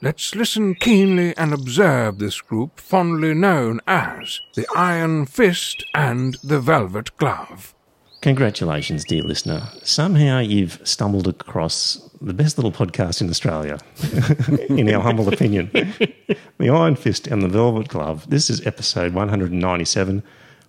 [0.00, 6.60] Let's listen keenly and observe this group fondly known as the Iron Fist and the
[6.60, 7.74] Velvet Glove.
[8.20, 9.68] Congratulations, dear listener.
[9.82, 13.80] Somehow you've stumbled across the best little podcast in Australia,
[14.68, 15.68] in our humble opinion.
[15.72, 18.30] The Iron Fist and the Velvet Glove.
[18.30, 20.22] This is episode 197.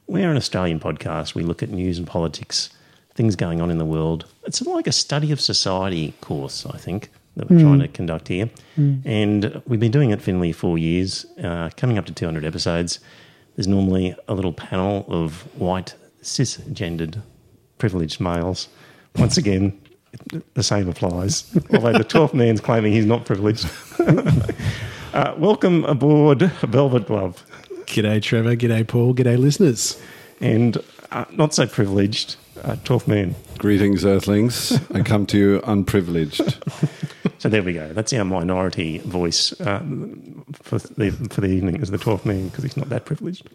[0.07, 1.35] We're an Australian podcast.
[1.35, 2.71] We look at news and politics,
[3.13, 4.25] things going on in the world.
[4.45, 7.61] It's like a study of society course, I think that we're mm.
[7.61, 8.49] trying to conduct here.
[8.77, 9.02] Mm.
[9.05, 12.99] And we've been doing it for nearly four years, uh, coming up to 200 episodes.
[13.55, 17.21] There's normally a little panel of white, cisgendered,
[17.77, 18.67] privileged males.
[19.15, 19.79] Once again,
[20.54, 23.70] the same applies, although the 12th man's claiming he's not privileged.
[25.13, 27.45] uh, welcome aboard Velvet Glove.
[27.85, 28.55] G'day, Trevor.
[28.57, 29.13] G'day, Paul.
[29.13, 29.99] G'day, listeners.
[30.41, 30.77] And
[31.12, 33.35] uh, not so privileged, uh, 12th man.
[33.57, 34.79] Greetings, Earthlings.
[34.93, 36.57] I come to you unprivileged.
[37.40, 37.91] so there we go.
[37.93, 39.79] That's our minority voice uh,
[40.54, 43.49] for, the, for the evening as the 12th man because he's not that privileged.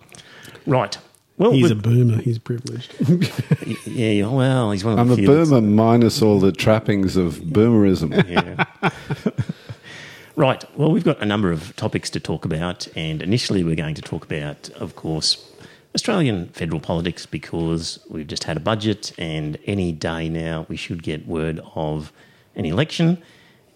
[0.67, 0.97] Right.
[1.37, 2.19] Well, he's a boomer.
[2.19, 2.95] He's privileged.
[3.87, 8.13] yeah, well, he's one of the I'm a boomer minus all the trappings of boomerism.
[8.29, 8.91] Yeah.
[10.37, 10.65] right.
[10.79, 14.03] Well, we've got a number of topics to talk about, and initially we're going to
[14.03, 15.51] talk about, of course,
[15.95, 21.03] Australian federal politics because we've just had a budget, and any day now we should
[21.03, 22.13] get word of
[22.57, 23.23] an election.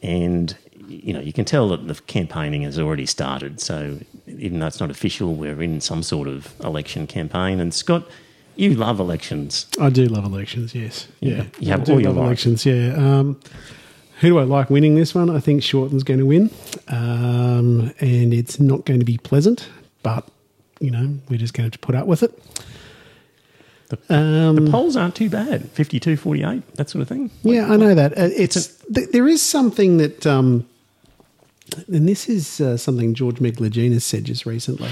[0.02, 0.56] And
[0.88, 3.60] you know, you can tell that the campaigning has already started.
[3.60, 7.60] So even though it's not official, we're in some sort of election campaign.
[7.60, 8.08] And Scott,
[8.56, 9.66] you love elections.
[9.80, 10.74] I do love elections.
[10.74, 12.66] Yes, yeah, you have I all your elections.
[12.66, 12.94] Yeah.
[12.96, 13.40] Um,
[14.20, 15.30] who do I like winning this one?
[15.30, 16.50] I think Shorten's going to win,
[16.88, 19.68] um, and it's not going to be pleasant,
[20.02, 20.28] but
[20.80, 22.38] you know, we're just going to put up with it.
[23.88, 27.30] The, um, the polls aren't too bad 52 48, that sort of thing.
[27.42, 28.12] Like, yeah, I know that.
[28.12, 30.68] Uh, it's th- There is something that, um,
[31.86, 34.90] and this is uh, something George Megalogenis said just recently.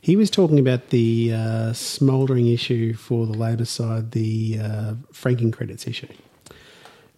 [0.00, 5.50] He was talking about the uh, smouldering issue for the Labor side, the uh, franking
[5.50, 6.08] credits issue.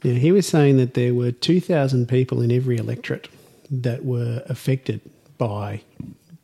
[0.05, 3.29] Now, he was saying that there were 2,000 people in every electorate
[3.71, 5.01] that were affected
[5.37, 5.83] by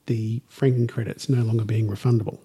[0.07, 2.39] the franking credits no longer being refundable.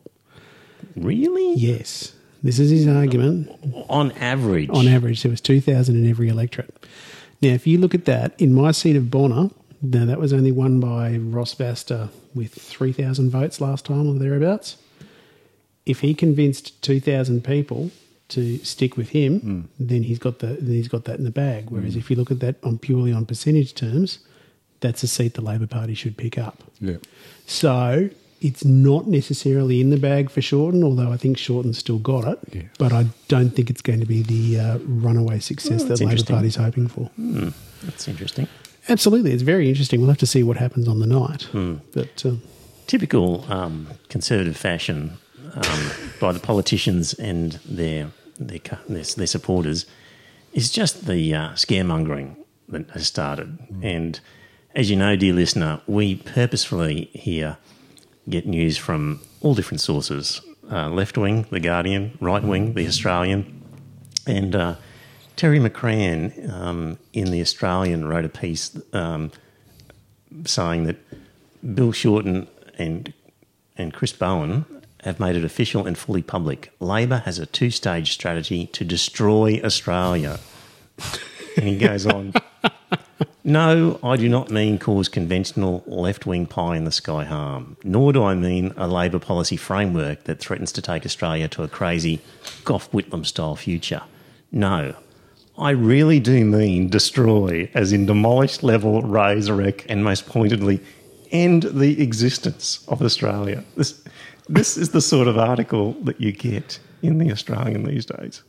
[0.96, 1.54] Really?
[1.56, 2.14] Yes.
[2.42, 3.50] This is his argument.
[3.90, 4.70] On average.
[4.70, 6.74] On average, there was 2,000 in every electorate.
[7.42, 9.50] Now, if you look at that, in my seat of Bonner,
[9.82, 14.78] now that was only won by Ross Vasta with 3,000 votes last time or thereabouts.
[15.86, 17.92] If he convinced 2,000 people
[18.30, 19.64] to stick with him, mm.
[19.80, 21.70] then he's got the then he's got that in the bag.
[21.70, 21.98] Whereas mm.
[21.98, 24.20] if you look at that on purely on percentage terms,
[24.82, 26.64] that's a seat the Labor Party should pick up.
[26.80, 26.98] Yeah.
[27.46, 28.10] So
[28.42, 32.40] it's not necessarily in the bag for Shorten, although I think Shorten's still got it.
[32.52, 32.62] Yeah.
[32.78, 36.24] But I don't think it's going to be the uh, runaway success oh, that Labor
[36.24, 37.10] Party's hoping for.
[37.20, 37.54] Mm,
[37.84, 38.48] that's interesting.
[38.88, 40.00] Absolutely, it's very interesting.
[40.00, 41.48] We'll have to see what happens on the night.
[41.52, 41.82] Mm.
[41.94, 42.36] But uh,
[42.88, 45.18] typical um, conservative fashion
[45.54, 49.86] um, by the politicians and their, their their, their supporters
[50.54, 52.36] is just the uh, scaremongering
[52.70, 53.84] that has started mm.
[53.84, 54.20] and
[54.76, 57.58] as you know, dear listener, we purposefully here
[58.30, 60.42] get news from all different sources
[60.72, 63.64] uh, left wing, The Guardian, right wing, The Australian.
[64.28, 64.76] And uh,
[65.36, 69.32] Terry McCrann um, in The Australian wrote a piece um,
[70.46, 70.98] saying that
[71.74, 72.48] Bill Shorten
[72.78, 73.14] and,
[73.78, 74.66] and Chris Bowen
[75.04, 76.72] have made it official and fully public.
[76.80, 80.40] Labor has a two stage strategy to destroy Australia.
[81.58, 82.34] And he goes on.
[83.44, 88.14] No, I do not mean cause conventional left wing pie in the sky harm, nor
[88.14, 92.22] do I mean a Labor policy framework that threatens to take Australia to a crazy
[92.64, 94.04] Gough Whitlam style future.
[94.52, 94.94] No,
[95.58, 100.80] I really do mean destroy, as in demolish, level, raze, wreck, and most pointedly,
[101.32, 103.64] end the existence of Australia.
[103.76, 104.04] This,
[104.48, 108.44] this is the sort of article that you get in the Australian these days.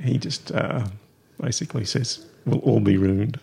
[0.00, 0.86] He just uh,
[1.40, 3.40] basically says, we'll all be ruined.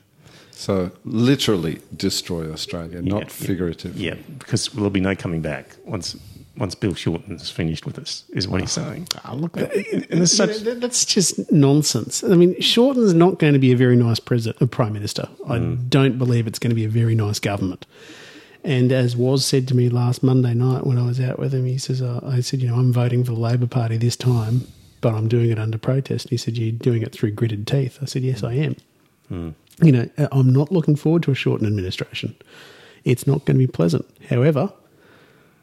[0.51, 3.95] So literally destroy Australia, not yeah, figurative.
[3.95, 6.15] Yeah, because there'll be no coming back once
[6.57, 9.07] once Bill Shorten's finished with us, is what he's saying.
[9.25, 10.57] Oh, look, and, such...
[10.57, 12.23] that's just nonsense.
[12.23, 15.29] I mean, Shorten's not going to be a very nice president, a prime minister.
[15.45, 15.89] I mm.
[15.89, 17.85] don't believe it's going to be a very nice government.
[18.63, 21.65] And as was said to me last Monday night when I was out with him,
[21.65, 24.67] he says, uh, I said, you know, I'm voting for the Labor Party this time,
[25.07, 26.25] but I'm doing it under protest.
[26.25, 27.99] And he said, You're doing it through gritted teeth.
[28.01, 28.75] I said, Yes, I am.
[29.81, 32.35] You know, uh, I'm not looking forward to a shortened administration.
[33.05, 34.05] It's not going to be pleasant.
[34.29, 34.73] However,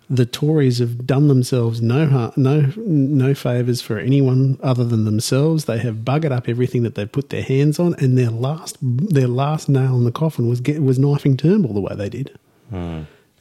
[0.08, 5.66] the Tories have done themselves no no no favors for anyone other than themselves.
[5.66, 9.28] They have buggered up everything that they've put their hands on, and their last their
[9.28, 12.38] last nail in the coffin was get, was knifing Turnbull the way they did.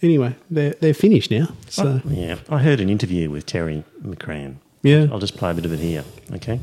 [0.02, 1.48] Anyway, they're they're finished now.
[1.70, 4.58] So Yeah, I heard an interview with Terry McCrann.
[4.84, 5.08] Yeah.
[5.12, 6.04] I'll just play a bit of it here.
[6.34, 6.60] Okay,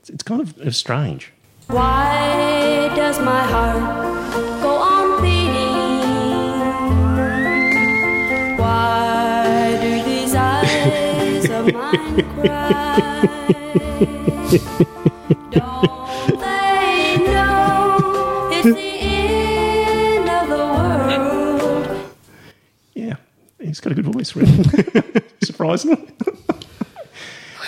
[0.00, 1.32] it's, it's kind of it's strange.
[1.68, 5.62] Why does my heart go on beating?
[8.58, 12.98] Why do these eyes of mine cry?
[15.52, 22.06] Don't they know it's the end of the world?
[22.94, 23.16] Yeah,
[23.60, 24.64] he's got a good voice, really.
[25.44, 26.08] Surprisingly.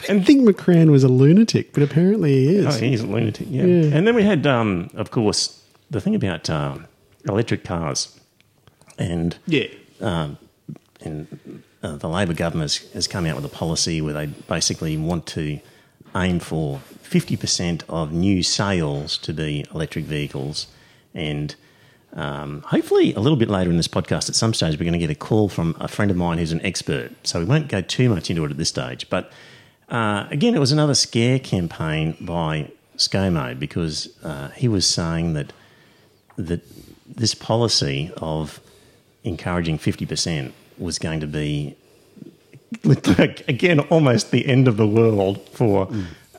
[0.09, 2.67] I think McCrann was a lunatic, but apparently he is.
[2.67, 3.47] Oh, he's a lunatic.
[3.51, 3.65] Yeah.
[3.65, 3.97] Yeah.
[3.97, 6.87] And then we had, um, of course, the thing about um,
[7.29, 8.19] electric cars,
[8.99, 9.67] and Yeah.
[10.01, 10.39] um,
[11.01, 14.97] and uh, the Labor government has, has come out with a policy where they basically
[14.97, 15.61] want to
[16.17, 20.67] aim for fifty percent of new sales to be electric vehicles,
[21.15, 21.55] and
[22.15, 24.99] um, hopefully a little bit later in this podcast, at some stage, we're going to
[24.99, 27.11] get a call from a friend of mine who's an expert.
[27.27, 29.33] So we won't go too much into it at this stage, but.
[29.94, 35.52] Uh, again, it was another scare campaign by ScoMo because uh, he was saying that
[36.37, 36.62] that
[37.06, 38.58] this policy of
[39.23, 41.76] encouraging 50% was going to be
[43.46, 45.88] again almost the end of the world for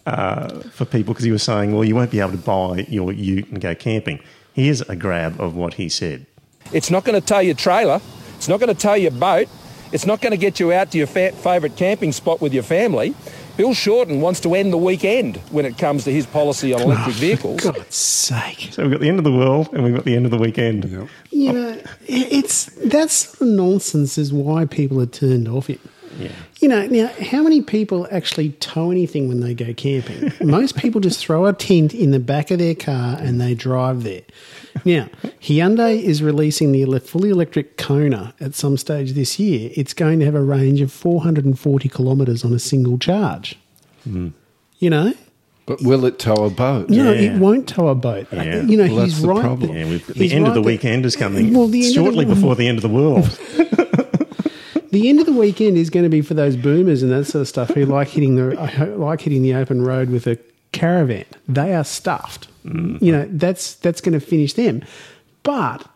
[0.06, 3.14] uh, for people because he was saying well you won't be able to buy your
[3.14, 4.20] ute and go camping
[4.54, 6.26] here's a grab of what he said
[6.74, 8.02] It's not going to tow your trailer.
[8.36, 9.48] It's not going to tow your boat.
[9.94, 12.64] It's not going to get you out to your fa- favourite camping spot with your
[12.64, 13.16] family.
[13.58, 17.16] Bill Shorten wants to end the weekend when it comes to his policy on electric
[17.16, 17.62] oh, vehicles.
[17.62, 18.70] For God's sake.
[18.72, 20.38] so we've got the end of the world and we've got the end of the
[20.38, 21.02] weekend Yep.
[21.04, 21.10] Oh.
[21.32, 25.80] You know, it- it's that's nonsense is why people are turned off it.
[26.20, 30.32] Yeah You know, now how many people actually tow anything when they go camping?
[30.48, 34.04] Most people just throw a tent in the back of their car and they drive
[34.04, 34.22] there.
[34.84, 35.08] Now,
[35.42, 39.70] Hyundai is releasing the fully electric Kona at some stage this year.
[39.76, 43.58] It's going to have a range of 440 kilometres on a single charge.
[44.04, 44.30] Hmm.
[44.80, 45.14] You know,
[45.66, 46.90] But will it tow a boat?
[46.90, 47.36] no, Yeah.
[47.36, 48.28] it won't tow a boat.
[48.32, 48.62] Yeah.
[48.64, 49.42] You know, Well, he's that's the right.
[49.42, 49.76] problem.
[49.78, 51.94] yeah we've he's the end of the that- weekend is coming Well, the end of
[52.04, 53.26] shortly the- before the end of the world
[54.92, 57.42] The end of the weekend is going to be for those boomers and that sort
[57.42, 58.56] of stuff who like hitting the
[58.98, 60.38] like hitting the open road with a
[60.72, 61.26] caravan.
[61.48, 62.48] They are stuffed.
[62.64, 64.84] You know that's that's going to finish them.
[65.44, 65.88] But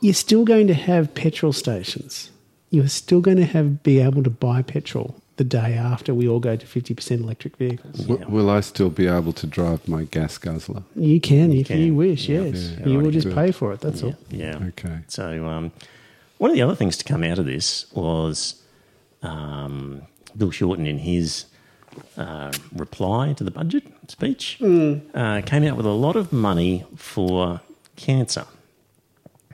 [0.00, 2.30] you're still going to have petrol stations.
[2.70, 6.40] You're still going to have be able to buy petrol the day after we all
[6.40, 8.06] go to fifty percent electric vehicles.
[8.06, 10.82] W- will I still be able to drive my gas guzzler?
[10.94, 11.78] You can if can.
[11.78, 12.28] you wish.
[12.28, 13.36] Yeah, yes, yeah, you will just good.
[13.36, 13.80] pay for it.
[13.80, 14.14] That's all.
[14.30, 15.00] yeah Okay.
[15.08, 15.72] So, um,
[16.38, 18.62] one of the other things to come out of this was
[19.22, 20.02] um,
[20.36, 21.46] Bill Shorten, in his
[22.16, 27.60] uh, reply to the budget speech, uh, came out with a lot of money for
[27.96, 28.46] cancer.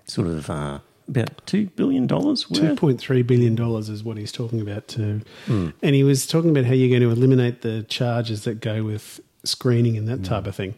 [0.06, 2.48] Sort of uh, about $2 billion worth.
[2.52, 6.50] Two point three billion dollars is what he's talking about too, and he was talking
[6.50, 10.46] about how you're going to eliminate the charges that go with screening and that type
[10.46, 10.74] of thing.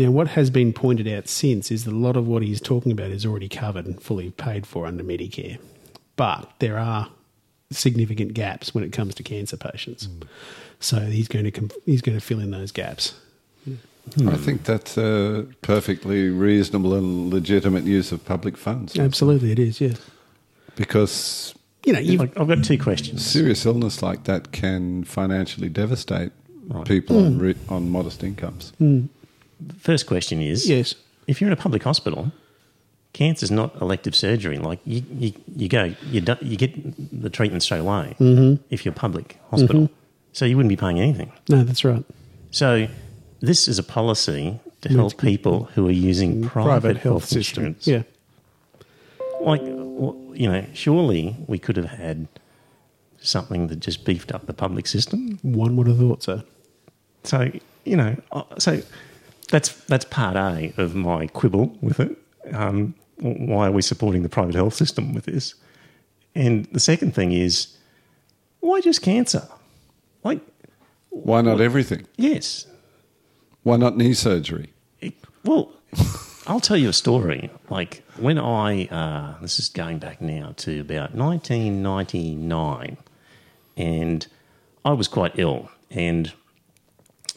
[0.00, 2.90] Now, what has been pointed out since is that a lot of what he's talking
[2.90, 5.58] about is already covered and fully paid for under Medicare,
[6.16, 7.10] but there are
[7.70, 10.06] significant gaps when it comes to cancer patients.
[10.06, 10.22] Mm.
[10.80, 13.12] So he's going to com- he's going to fill in those gaps.
[14.14, 14.30] Hmm.
[14.30, 18.98] I think that's a perfectly reasonable and legitimate use of public funds.
[18.98, 19.82] Absolutely, it is.
[19.82, 19.96] Yeah,
[20.76, 21.54] Because
[21.84, 23.26] you know, you've, I've I've got two questions.
[23.26, 26.32] serious illness like that can financially devastate
[26.86, 27.38] people on, hmm.
[27.38, 28.72] re- on modest incomes.
[28.78, 29.04] Hmm.
[29.78, 30.94] First question is yes,
[31.26, 32.32] if you're in a public hospital,
[33.12, 34.58] cancer is not elective surgery.
[34.58, 38.62] Like you, you, you go, you, do, you get the treatment straight away mm-hmm.
[38.70, 39.82] if you're public hospital.
[39.82, 39.94] Mm-hmm.
[40.32, 41.32] So you wouldn't be paying anything.
[41.48, 42.04] no, that's right.
[42.52, 42.86] So
[43.40, 47.66] this is a policy to help people who are using mm, private, health, system.
[47.66, 47.86] insurance.
[47.86, 48.02] Yeah.
[49.40, 52.28] Like, you know, surely we could have had
[53.20, 55.38] something that just beefed up the public system.
[55.42, 56.42] One would have thought so.
[57.24, 57.50] So
[57.84, 58.80] you know, uh, so
[59.50, 62.16] that's that's part A of my quibble with it.
[62.52, 65.54] Um, why are we supporting the private health system with this?
[66.34, 67.76] And the second thing is,
[68.60, 69.46] why just cancer?
[70.24, 70.40] Like,
[71.10, 72.06] Why not everything?
[72.16, 72.66] yes,
[73.62, 74.72] Why not knee surgery?
[75.00, 75.14] it,
[75.44, 75.72] well,
[76.46, 77.50] I'll tell you a story.
[77.68, 82.96] Like when I, uh, this is going back now to about 1999,
[83.76, 84.26] and
[84.84, 86.32] I was quite ill and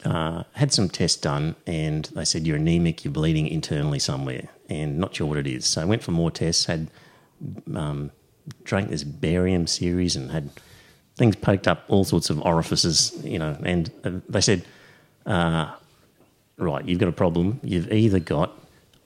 [0.05, 4.97] uh, had some tests done, and they said you're anemic, you're bleeding internally somewhere, and
[4.97, 5.65] not sure what it is.
[5.65, 6.89] So I went for more tests, had
[7.75, 8.11] um,
[8.63, 10.49] drank this barium series, and had
[11.15, 14.65] things poked up all sorts of orifices, you know, and uh, they said,
[15.25, 15.71] uh,
[16.57, 17.59] right, you've got a problem.
[17.63, 18.57] You've either got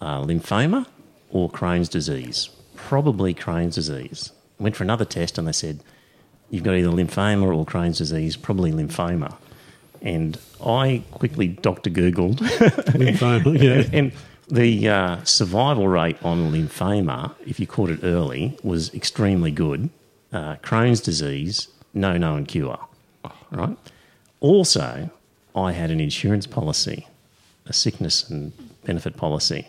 [0.01, 0.85] uh, lymphoma
[1.29, 4.31] or Crohn's disease, probably Crohn's disease.
[4.59, 5.83] Went for another test, and they said,
[6.49, 9.35] you've got either lymphoma or Crohn's disease, probably lymphoma.
[10.01, 13.89] And I quickly Doctor Googled, Lymphoma, yeah.
[13.97, 14.11] and
[14.47, 19.89] the uh, survival rate on lymphoma, if you caught it early, was extremely good.
[20.31, 22.79] Uh, Crohn's disease, no known cure.
[23.51, 23.77] Right.
[24.39, 25.09] Also,
[25.55, 27.07] I had an insurance policy,
[27.65, 28.53] a sickness and
[28.85, 29.67] benefit policy,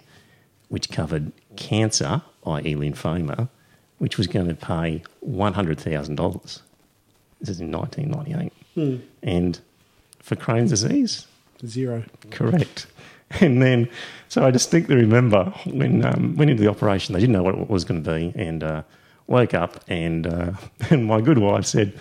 [0.69, 3.49] which covered cancer, i.e., lymphoma,
[3.99, 6.63] which was going to pay one hundred thousand dollars.
[7.41, 8.35] This is in nineteen ninety
[8.77, 9.61] eight, and
[10.29, 11.27] for Crohn's disease,
[11.67, 12.05] Zero.
[12.31, 12.87] Correct.
[13.41, 13.91] And then,
[14.31, 17.69] so I distinctly remember when um, went into the operation, they didn't know what it
[17.69, 18.83] was going to be, and uh,
[19.27, 20.53] woke up, and uh,
[20.91, 21.93] and my good wife said,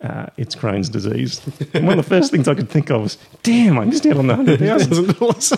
[0.00, 1.40] uh, "It's Crohn's disease."
[1.74, 4.16] And one of the first things I could think of was, "Damn, I missed out
[4.18, 5.52] on the hundred thousand dollars."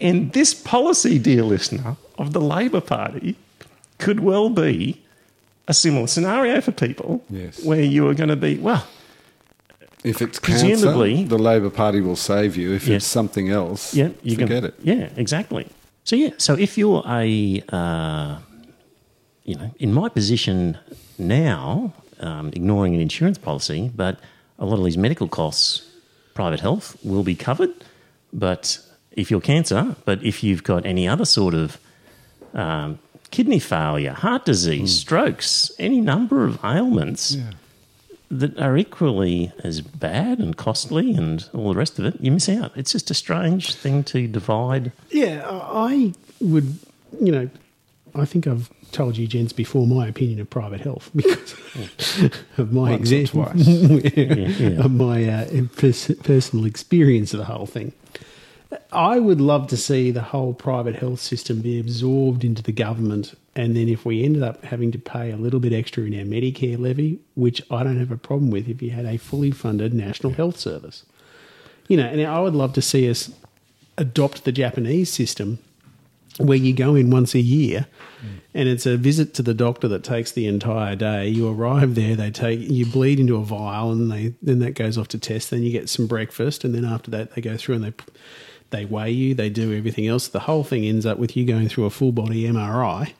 [0.00, 3.36] And this policy, dear listener, of the Labor Party,
[3.98, 5.02] could well be
[5.68, 7.62] a similar scenario for people, Yes.
[7.62, 8.86] where you are going to be well.
[10.04, 12.72] If it's Presumably- cancer, the Labor Party will save you.
[12.72, 12.96] If Yes.
[13.02, 14.74] it's something else, Yeah, you forget can, it.
[14.82, 15.66] Yeah, exactly.
[16.04, 18.36] So yeah, so if you're a, uh,
[19.44, 20.78] you know, in my position
[21.18, 24.18] now, um, ignoring an insurance policy, but
[24.58, 25.82] a lot of these medical costs,
[26.34, 27.72] private health will be covered.
[28.32, 28.78] But
[29.12, 31.78] if you're cancer, but if you've got any other sort of
[32.54, 32.98] um,
[33.30, 37.36] kidney failure, heart disease, strokes, any number of ailments
[38.30, 42.48] that are equally as bad and costly and all the rest of it, you miss
[42.48, 42.72] out.
[42.76, 44.92] It's just a strange thing to divide.
[45.10, 46.78] Yeah, I would,
[47.20, 47.50] you know,
[48.14, 51.54] I think I've told you, gents, before my opinion of private health because
[52.56, 53.66] of my Once or example, twice.
[54.16, 54.84] yeah.
[54.84, 57.92] of my uh, pers- personal experience of the whole thing.
[58.92, 63.34] I would love to see the whole private health system be absorbed into the government,
[63.56, 66.26] and then if we ended up having to pay a little bit extra in our
[66.26, 69.94] Medicare levy, which I don't have a problem with, if you had a fully funded
[69.94, 71.06] national health service,
[71.88, 73.30] you know, and I would love to see us
[73.96, 75.58] adopt the Japanese system
[76.36, 77.86] where you go in once a year
[78.20, 78.40] mm.
[78.52, 81.26] and it's a visit to the doctor that takes the entire day.
[81.26, 84.98] You arrive there, they take you bleed into a vial and they then that goes
[84.98, 87.76] off to test, then you get some breakfast and then after that they go through
[87.76, 87.94] and they
[88.68, 90.28] they weigh you, they do everything else.
[90.28, 93.14] The whole thing ends up with you going through a full body MRI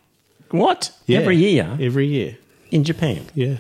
[0.50, 0.92] What?
[1.06, 1.20] Yeah.
[1.20, 2.36] Every year Every year.
[2.70, 3.26] in Japan?
[3.34, 3.58] Yeah.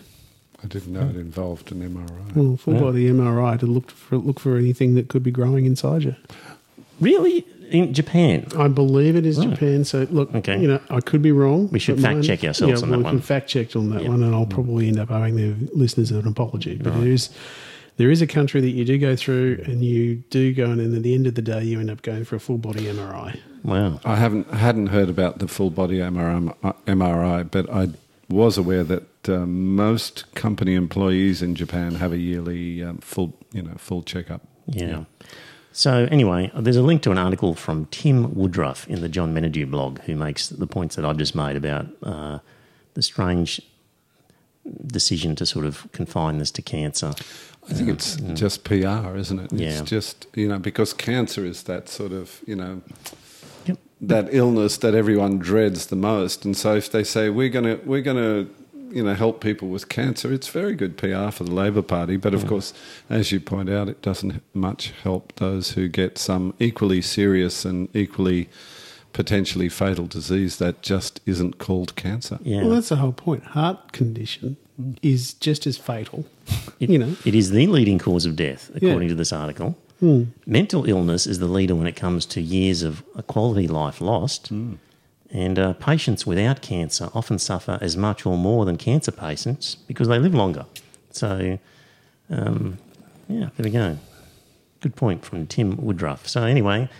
[0.62, 2.34] I didn't know it involved an MRI.
[2.34, 6.02] Well, full body MRI to look for look for anything that could be growing inside
[6.04, 6.16] you.
[7.00, 7.44] Really?
[7.70, 8.46] In Japan?
[8.56, 9.50] I believe it is Right.
[9.50, 9.84] Japan.
[9.84, 10.60] So look, Okay.
[10.60, 11.68] you know, I could be wrong.
[11.72, 13.14] We should but fact check ourselves yeah, on well, that we one.
[13.14, 14.08] can fact check on that Yeah.
[14.08, 16.78] one, and I'll probably end up owing the listeners an apology.
[16.82, 17.28] But there is
[17.96, 20.94] there is a country that you do go through, and you do go, and then
[20.94, 23.38] at the end of the day, you end up going for a full body MRI.
[23.62, 24.00] Wow.
[24.04, 26.54] I haven't hadn't heard about the full body MRI,
[26.86, 27.88] MRI but I
[28.28, 33.62] was aware that um, most company employees in Japan have a yearly um, full you
[33.62, 34.42] know full checkup.
[34.66, 35.04] Yeah.
[35.72, 39.70] So anyway, there's a link to an article from Tim Woodruff in the John Menadue
[39.70, 42.38] blog, who makes the points that I've just made about uh,
[42.94, 43.60] the strange
[44.86, 47.12] decision to sort of confine this to cancer.
[47.68, 48.36] I think it's mm.
[48.36, 49.52] just PR, isn't it?
[49.52, 49.68] Yeah.
[49.68, 52.82] It's just you know because cancer is that sort of you know
[53.66, 53.78] Yep.
[54.02, 58.02] that illness that everyone dreads the most, and so if they say we're gonna we're
[58.02, 58.46] gonna
[58.90, 62.16] you know help people with cancer, it's very good PR for the Labor Party.
[62.16, 62.72] But of course,
[63.10, 67.88] as you point out, it doesn't much help those who get some equally serious and
[67.94, 68.48] equally
[69.12, 72.38] potentially fatal disease that just isn't called cancer.
[72.42, 72.60] Yeah.
[72.60, 73.44] Well, that's the whole point.
[73.44, 74.56] Heart condition
[75.02, 76.24] is just as fatal.
[76.80, 77.16] It- you know.
[77.24, 78.90] it is the leading cause of death, Yeah.
[78.90, 79.76] according to this article.
[80.46, 84.50] Mental illness is the leader when it comes to years of a quality life lost.
[85.30, 90.06] And uh, patients without cancer often suffer as much or more than cancer patients because
[90.08, 90.66] they live longer.
[91.12, 91.58] So,
[92.28, 92.76] um,
[93.28, 93.96] yeah, there we go.
[94.82, 96.28] Good point from Tim Woodruff.
[96.28, 96.90] So, anyway, look,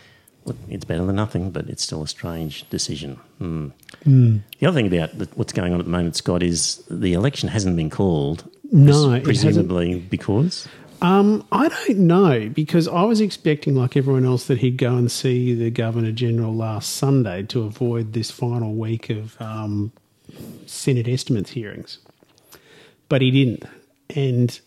[0.69, 3.17] it's better than nothing, but it's still a strange decision.
[3.39, 3.69] Hmm.
[4.05, 7.49] The other thing about the, what's going on at the moment, Scott, is the election
[7.49, 8.49] hasn't been called.
[8.71, 10.69] No, presumably because
[11.03, 15.11] Um, I don't know because I was expecting, like everyone else, that he'd go and
[15.11, 19.93] see the Governor General last Sunday to avoid this final week of um,
[20.67, 21.99] Senate estimates hearings.
[23.09, 23.65] But he didn't.
[24.15, 24.59] And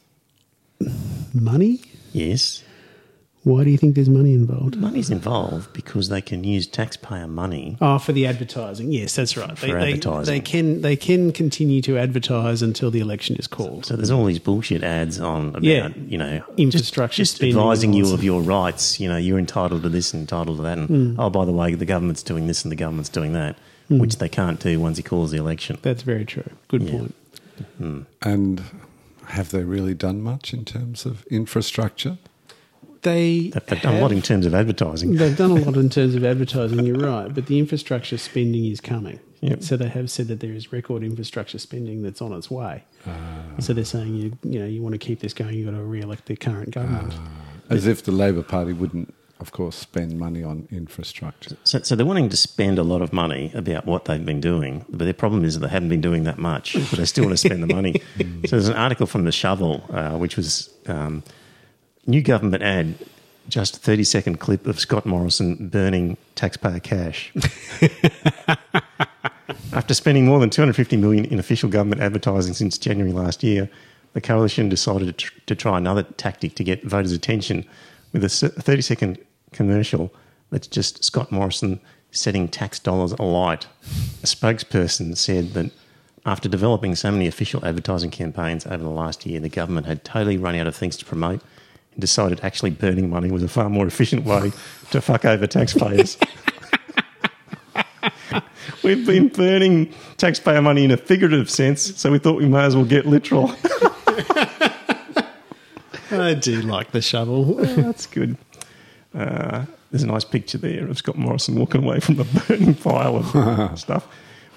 [1.34, 1.82] money?
[2.14, 2.64] Yes,
[3.50, 4.78] Why do you think there's money involved?
[4.78, 7.78] money's involved because they can use taxpayer money.
[7.82, 8.92] Oh, for the advertising.
[8.92, 9.58] Yes, that's right.
[9.58, 10.34] For they, they- advertising.
[10.34, 13.86] They, can they can continue to advertise until the election is called.
[13.88, 15.90] So there's all these bullshit ads on about, Yeah.
[16.08, 19.00] you know, Infrastructure just, just advising you of your rights.
[19.00, 20.78] You know, you're entitled to this and entitled to that.
[20.78, 21.20] And Hmm.
[21.20, 23.56] oh, by the way, the government's doing this and the government's doing that,
[23.88, 23.98] hmm.
[23.98, 25.78] which they can't do once he calls the election.
[25.82, 26.50] That's very true.
[26.68, 26.92] Good Yeah.
[26.92, 27.16] point.
[27.78, 28.02] Hmm.
[28.22, 28.62] And
[29.26, 32.18] have they really done much in terms of infrastructure?
[33.02, 35.16] They They've they've done a lot in terms of advertising.
[35.16, 38.82] They've done a lot in terms of advertising, you're right, but the infrastructure spending is
[38.82, 39.20] coming.
[39.42, 39.64] Yep.
[39.64, 42.84] So they have said that there is record infrastructure spending that's on its way.
[43.60, 45.84] So they're saying you you know you want to keep this going, you've got to
[45.84, 47.14] re-elect the current government.
[47.70, 51.56] As if the Labor Party wouldn't, of course, spend money on infrastructure.
[51.64, 54.86] So, so they're wanting to spend a lot of money about what they've been doing,
[54.90, 57.38] but their problem is that they haven't been doing that much, but they still want
[57.38, 58.02] to spend the money.
[58.18, 61.24] so there's an article from the Shovel, uh, which was um,
[62.06, 62.96] new government ad,
[63.48, 67.32] just a 30 second clip of Scott Morrison burning taxpayer cash.
[69.74, 73.70] After spending more than 250 million in official government advertising since January last year,
[74.14, 77.66] the coalition decided to, tr- to try another tactic to get voters' attention
[78.12, 79.18] with a 30 second
[79.52, 80.12] commercial
[80.50, 81.80] that's just Scott Morrison
[82.12, 83.68] setting tax dollars alight.
[84.24, 85.72] A spokesperson said that
[86.26, 90.38] after developing so many official advertising campaigns over the last year, the government had totally
[90.38, 91.42] run out of things to promote
[92.00, 94.52] decided actually burning money was a far more efficient way
[94.92, 96.18] to fuck over taxpayers.
[98.84, 102.76] We've been burning taxpayer money in a figurative sense, so we thought we may as
[102.76, 103.54] well get literal.
[106.12, 107.56] I do like the shovel.
[107.56, 108.38] That's good.
[109.14, 113.18] Uh, there's a nice picture there of Scott Morrison walking away from the burning pile
[113.18, 114.08] of stuff.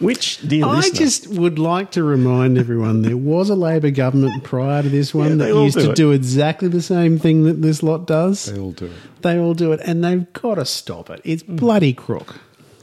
[0.02, 4.42] Which, dear I listener, just would like to remind everyone there was a Labor government
[4.42, 5.96] prior to this one Yeah, that used do to it.
[5.96, 8.46] do exactly the same thing that this lot does.
[8.46, 8.92] They all do it.
[9.22, 11.20] They all do it, and they've got to stop it.
[11.24, 12.40] It's bloody crook.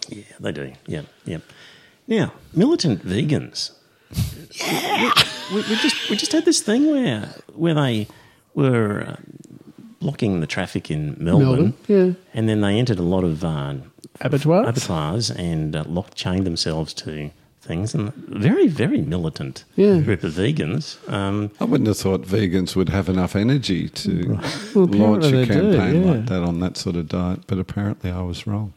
[0.08, 0.72] yeah, they do.
[0.88, 1.40] Yeah, yeah.
[2.08, 3.72] Now, militant vegans.
[4.52, 5.12] Yeah,
[5.54, 8.08] we, we just we just had this thing where where they
[8.56, 9.16] were uh,
[10.00, 12.14] blocking the traffic in Melbourne, Melbourne, yeah.
[12.34, 13.76] and then they entered a lot of uh,
[14.22, 14.68] Abattoirs?
[14.68, 17.32] abattoirs and uh, locked chained themselves to
[17.62, 20.00] things, and very very militant Yeah.
[20.00, 20.98] group of vegans.
[21.12, 24.40] Um, I wouldn't have thought vegans would have enough energy to
[24.74, 26.12] Well, launch a they do, campaign yeah.
[26.12, 28.74] like that on that sort of diet, but apparently I was wrong.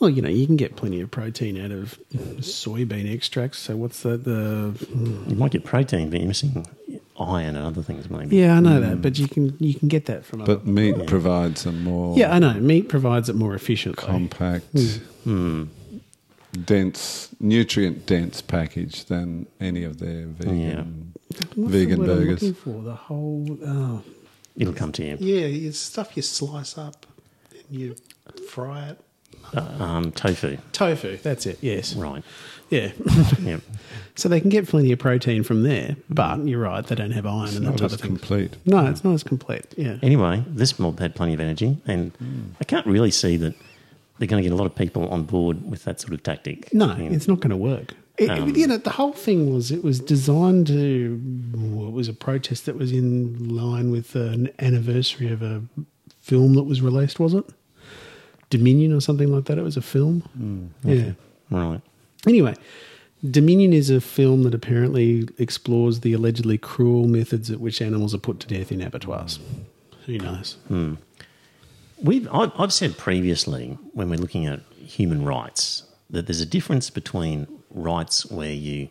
[0.00, 1.98] Well, you know, you can get plenty of protein out of
[2.40, 3.58] soybean extracts.
[3.58, 4.22] So what's that?
[4.24, 4.72] The
[5.28, 6.64] You might get protein, but you're missing
[7.18, 8.36] iron and other things, maybe.
[8.36, 10.40] yeah, I know that, but you can you can get that from.
[10.40, 12.54] But other, meat provides a more yeah, I know.
[12.54, 14.04] Meat provides it more efficiently.
[14.06, 14.66] compact,
[15.24, 15.64] Hmm.
[16.64, 21.12] dense, nutrient dense package than any of their vegan
[21.54, 22.56] What's vegan the word I'm burgers.
[22.58, 23.58] for the whole.
[23.64, 24.02] Oh,
[24.56, 25.16] It'll come to you.
[25.20, 27.06] yeah, it's stuff you slice up
[27.52, 27.96] and you
[28.50, 29.00] fry it.
[29.54, 31.16] Um, tofu, Tofu.
[31.18, 31.58] That's it.
[31.62, 31.94] Yes.
[31.94, 32.22] right.
[32.70, 32.90] Yeah.
[33.40, 33.60] Yep.
[34.18, 36.50] So they can get plenty of protein from there, but mm.
[36.50, 36.84] you're right.
[36.84, 38.16] They don't have iron and that type of thing.
[38.16, 38.56] complete.
[38.64, 39.66] No, it's not as complete.
[39.76, 39.98] Yeah.
[40.02, 42.50] Anyway, this mob had plenty of energy, and mm.
[42.60, 43.54] I can't really see that
[44.18, 46.74] they're going to get a lot of people on board with that sort of tactic.
[46.74, 47.94] No, it's not going to work.
[48.16, 51.20] It, Um, you know, the whole thing was it was designed to.
[51.54, 55.62] Well, it was a protest that was in line with an anniversary of a
[56.20, 57.20] film that was released.
[57.20, 57.44] Was it
[58.50, 59.58] Dominion or something like that?
[59.58, 60.24] It was a film.
[60.36, 61.12] Mm, yeah.
[61.56, 61.80] right.
[62.26, 62.56] Anyway,
[63.28, 68.18] Dominion is a film that apparently explores the allegedly cruel methods at which animals are
[68.18, 69.40] put to death in abattoirs.
[70.06, 70.56] Who knows?
[70.68, 70.94] Hmm.
[72.00, 76.90] We've, I've, I've said previously when we're looking at human rights that there's a difference
[76.90, 78.88] between rights where you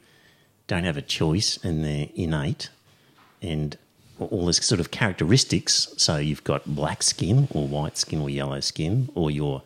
[0.67, 2.69] don't have a choice and they're innate
[3.41, 3.77] and
[4.19, 5.93] all this sort of characteristics.
[5.95, 9.61] So you've got black skin or white skin or yellow skin or you're,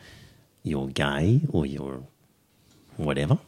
[0.62, 2.04] you're gay or you're
[2.98, 3.40] whatever.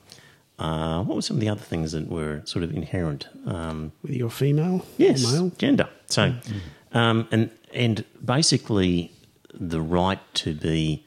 [0.63, 3.27] Uh, what were some of the other things that were sort of inherent?
[3.45, 5.51] Um, Whether you're female Yes, male.
[5.57, 5.89] gender.
[6.07, 6.33] So,
[6.93, 9.11] um, and and basically,
[9.53, 11.05] the right to be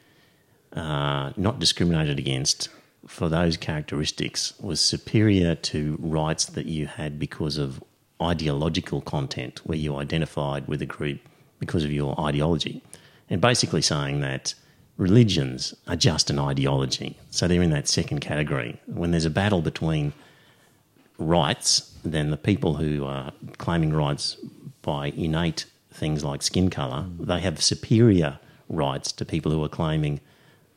[0.73, 2.69] uh, not discriminated against
[3.07, 7.83] for those characteristics was superior to rights that you had because of
[8.21, 11.19] ideological content, where you identified with a group
[11.59, 12.83] because of your ideology,
[13.29, 14.53] and basically saying that
[14.97, 17.17] religions are just an ideology.
[17.29, 18.79] So they're in that second category.
[18.87, 20.13] When there's a battle between
[21.17, 24.37] rights, then the people who are claiming rights
[24.81, 30.19] by innate things like skin colour, they have superior rights to people who are claiming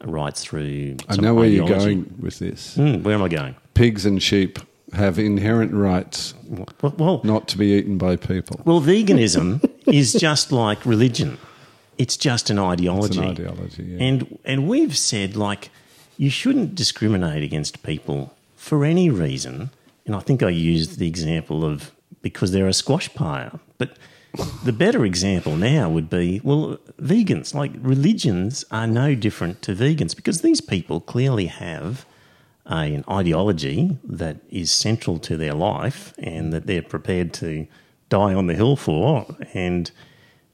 [0.05, 0.97] rights through.
[1.09, 2.75] I know where you're going with this.
[2.77, 3.55] Hmm, where am I going?
[3.75, 4.59] Pigs and sheep
[4.93, 8.61] have inherent rights Well, well, not to be eaten by people.
[8.65, 11.39] well veganism is just like religion.
[12.01, 13.21] It's just an ideology.
[13.21, 14.07] ideology, yeah.
[14.07, 15.71] And and we've said like
[16.17, 19.71] you shouldn't discriminate against people for any reason.
[20.07, 23.53] And I think I used the example of because they're a squash player.
[23.79, 23.97] But
[24.65, 27.55] the better example now would be well, vegans.
[27.55, 32.07] Like religions are no different to vegans because these people clearly have
[32.67, 37.67] a, an ideology that is central to their life and that they're prepared to
[38.09, 39.27] die on the hill for.
[39.53, 39.91] And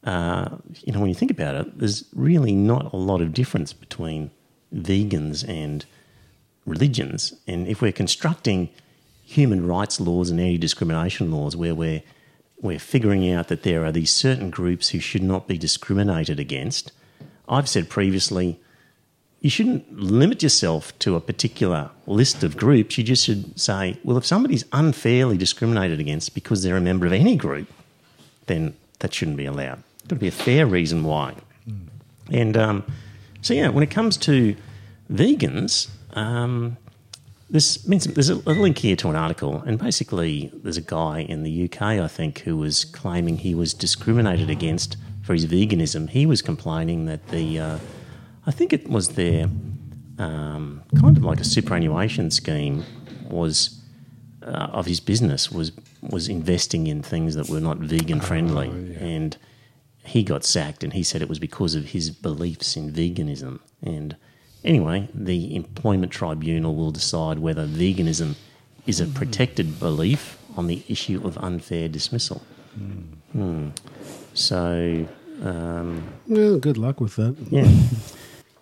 [0.07, 3.73] uh, you know, when you think about it, there's really not a lot of difference
[3.73, 4.31] between
[4.73, 5.85] vegans and
[6.65, 7.35] religions.
[7.47, 8.71] And if we're constructing
[9.25, 12.03] human rights laws and anti-discrimination laws where we're
[12.59, 16.91] we're figuring out that there are these certain groups who should not be discriminated against,
[17.49, 18.59] I've said previously,
[19.41, 22.97] you shouldn't limit yourself to a particular list of groups.
[22.97, 27.13] You just should say, well, if somebody's unfairly discriminated against because they're a member of
[27.13, 27.69] any group,
[28.47, 29.83] then that shouldn't be allowed.
[30.09, 31.35] Got to be a fair reason why.
[32.31, 32.85] And um,
[33.41, 34.57] so, yeah, when it comes to
[35.13, 36.77] vegans, um,
[37.49, 41.21] this means there's a, a link here to an article, and basically, there's a guy
[41.21, 46.11] in the UK, I think, who was claiming he was discriminated against for his veganism.
[46.11, 47.79] He was complaining that the, uh,
[48.47, 49.49] I think it was their
[50.19, 52.85] um, kind of like a superannuation scheme
[53.29, 53.81] was
[54.43, 59.37] uh, of his business was was investing in things that were not vegan friendly, and
[60.07, 63.61] he got sacked, and he said it was because of his beliefs in veganism.
[63.83, 64.17] And
[64.65, 68.35] anyway, the employment tribunal will decide whether veganism
[68.87, 72.43] is a protected belief on the issue of unfair dismissal.
[73.33, 73.69] Hmm.
[74.35, 75.09] So,
[75.43, 77.37] um, Well, good luck with that.
[77.51, 77.71] yeah.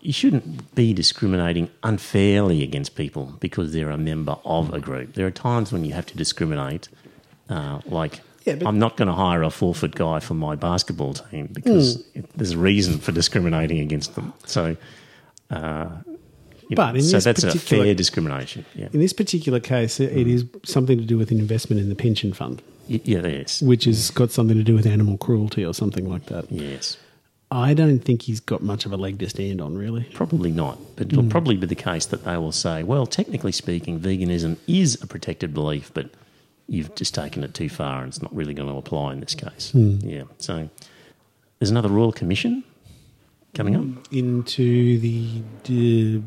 [0.01, 5.13] You shouldn't be discriminating unfairly against people because they're a member of a group.
[5.13, 6.89] There are times when you have to discriminate,
[7.49, 10.55] uh, like Yeah, but- I'm not going to hire a four foot guy for my
[10.55, 12.19] basketball team because Hmm.
[12.19, 14.33] it, there's a reason for discriminating against them.
[14.45, 14.75] So,
[15.49, 15.87] uh,
[16.69, 18.65] But know, in so this that's a particular- fair discrimination.
[18.75, 21.89] Yeah, In this particular case, it it is something to do with an investment in
[21.89, 25.63] the pension fund, Y- yeah, yes, which has got something to do with animal cruelty
[25.65, 26.45] or something like that.
[26.51, 26.97] yes.
[27.51, 30.05] I don't think he's got much of a leg to stand on, really.
[30.13, 33.99] Probably not, but it'll probably be the case that they will say, well, technically speaking,
[33.99, 36.09] veganism is a protected belief, but
[36.67, 39.35] you've just taken it too far and it's not really going to apply in this
[39.35, 39.71] case.
[39.71, 39.97] Hmm.
[40.01, 40.23] Yeah.
[40.37, 40.69] So
[41.59, 42.63] there's another Royal Commission
[43.53, 43.83] coming up.
[43.83, 46.23] Hmm, into the d-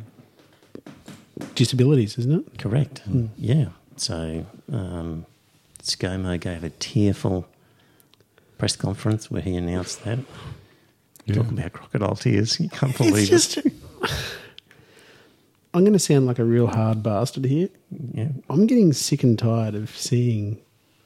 [1.55, 2.59] disabilities, isn't it?
[2.59, 3.01] Correct.
[3.01, 3.27] Hmm.
[3.37, 3.67] Yeah.
[3.97, 5.27] So um,
[5.83, 7.47] ScoMo gave a tearful
[8.59, 10.19] press conference where he announced that.
[11.33, 12.59] Talk about crocodile tears.
[12.59, 13.73] You can't believe It's it.
[15.75, 17.69] I'm going to sound like a real hard bastard here.
[17.91, 18.29] Yeah.
[18.51, 20.59] I'm getting sick and tired of seeing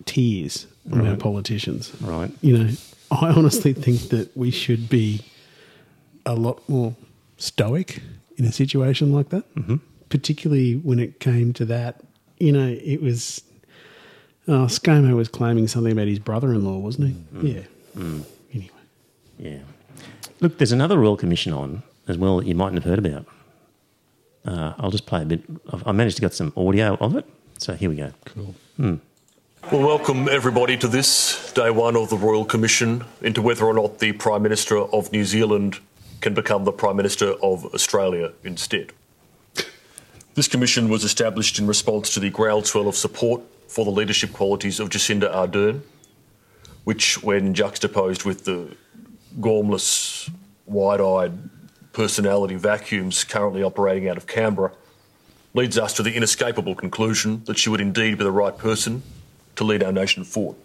[0.04, 1.92] tears from our politicians.
[2.00, 2.30] Right.
[2.40, 2.70] You know,
[3.10, 5.20] I honestly think that we should be
[6.26, 6.94] a lot more
[7.36, 8.02] stoic
[8.36, 9.76] in a situation like that, mm-hmm.
[10.08, 12.00] particularly when it came to that.
[12.38, 13.42] You know, it was.
[14.48, 17.14] Oh, ScoMo was claiming something about his brother in law, wasn't he?
[17.14, 17.46] Mm-hmm.
[17.46, 17.62] Yeah.
[17.96, 18.24] Mm.
[18.52, 18.70] Anyway.
[19.38, 19.58] Yeah.
[20.40, 23.24] Look, there's another Royal Commission on as well that you mightn't have heard about.
[24.44, 25.42] Uh, I'll just play a bit.
[25.68, 27.24] Of, I managed to get some audio of it.
[27.58, 28.12] So here we go.
[28.24, 28.54] Cool.
[29.70, 34.00] Well, welcome everybody to this day one of the Royal Commission into whether or not
[34.00, 35.78] the Prime Minister of New Zealand
[36.20, 38.92] can become the Prime Minister of Australia instead.
[40.34, 44.80] This commission was established in response to the groundswell of support for the leadership qualities
[44.80, 45.82] of Jacinda Ardern,
[46.84, 48.74] which, when juxtaposed with the
[49.40, 50.28] gormless,
[50.66, 51.38] wide eyed
[51.92, 54.72] personality vacuums currently operating out of Canberra,
[55.54, 59.02] leads us to the inescapable conclusion that she would indeed be the right person
[59.56, 60.56] to lead our nation forward.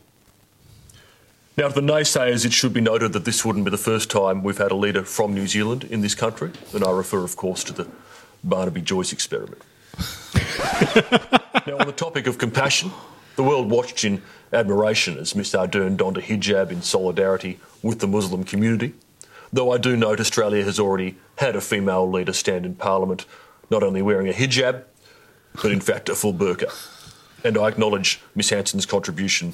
[1.57, 4.43] Now, to the naysayers, it should be noted that this wouldn't be the first time
[4.43, 7.63] we've had a leader from New Zealand in this country, and I refer, of course,
[7.65, 7.87] to the
[8.43, 9.63] Barnaby Joyce experiment.
[11.65, 12.91] now, on the topic of compassion,
[13.35, 14.21] the world watched in
[14.53, 18.93] admiration as Miss Ardern donned a hijab in solidarity with the Muslim community,
[19.51, 23.25] though I do note Australia has already had a female leader stand in Parliament
[23.69, 24.83] not only wearing a hijab,
[25.61, 26.71] but in fact a full burqa.
[27.43, 29.53] And I acknowledge Miss Hanson's contribution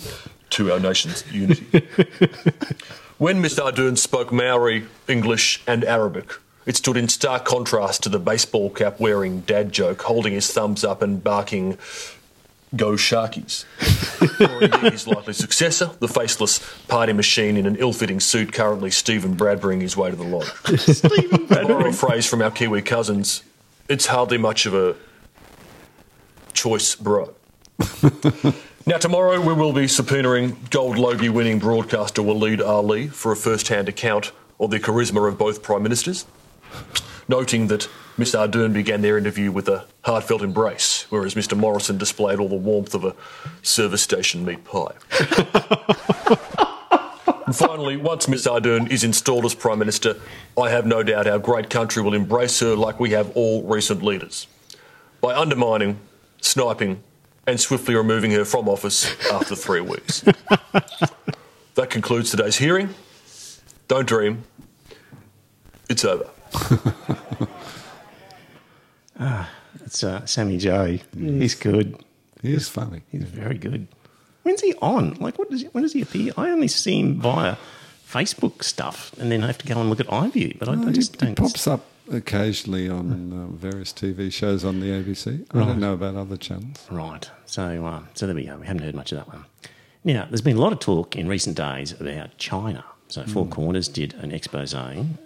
[0.52, 1.66] to our nation's unity.
[3.18, 6.34] when Miss Ardern spoke Maori, English, and Arabic,
[6.66, 10.84] it stood in stark contrast to the baseball cap wearing dad joke, holding his thumbs
[10.84, 11.78] up and barking,
[12.76, 13.66] Go Sharkies.
[14.40, 19.82] or his likely successor, the faceless party machine in an ill-fitting suit, currently Stephen Bradburying
[19.82, 20.80] his way to the lodge.
[20.80, 21.90] Stephen borrow Bradbury.
[21.90, 23.44] a phrase from our Kiwi cousins,
[23.88, 24.96] it's hardly much of a
[26.54, 27.34] choice, bro.
[28.88, 33.68] now, tomorrow we will be subpoenaing Gold Logie winning broadcaster Waleed Aly for a first
[33.68, 36.26] hand account of the charisma of both Prime Ministers,
[37.28, 42.40] noting that Miss Ardern began their interview with a heartfelt embrace, whereas Mr Morrison displayed
[42.40, 43.16] all the warmth of a
[43.64, 44.94] service station meat pie.
[47.46, 50.16] And finally, once Miss Ardern is installed as Prime Minister,
[50.58, 54.02] I have no doubt our great country will embrace her like we have all recent
[54.02, 54.48] leaders
[55.20, 56.00] by undermining,
[56.42, 57.04] sniping,
[57.46, 60.22] and swiftly removing her from office after three weeks.
[61.76, 62.90] that concludes today's hearing.
[63.88, 64.44] Don't dream.
[65.90, 66.30] It's over.
[69.86, 71.00] It's uh, Sammy Joe.
[71.18, 71.98] He's good.
[72.44, 73.02] He is funny.
[73.12, 73.88] He's very good.
[74.44, 75.16] When's he on?
[75.16, 76.32] Like, what does he, when does he appear?
[76.38, 77.56] I only see him via
[78.08, 80.60] Facebook stuff, and then I have to go and look at iView.
[80.60, 81.48] But I, I No, just he, he don't.
[81.48, 85.44] pops up occasionally on uh, various TV shows on the ABC.
[85.52, 86.86] I don't know about other channels.
[86.92, 87.28] Right.
[87.48, 88.58] So, uh, so there we go.
[88.58, 89.46] We haven't heard much of that one.
[90.04, 92.86] Now, there's been a lot of talk in recent days about China.
[93.08, 94.76] So, Four Corners did an expose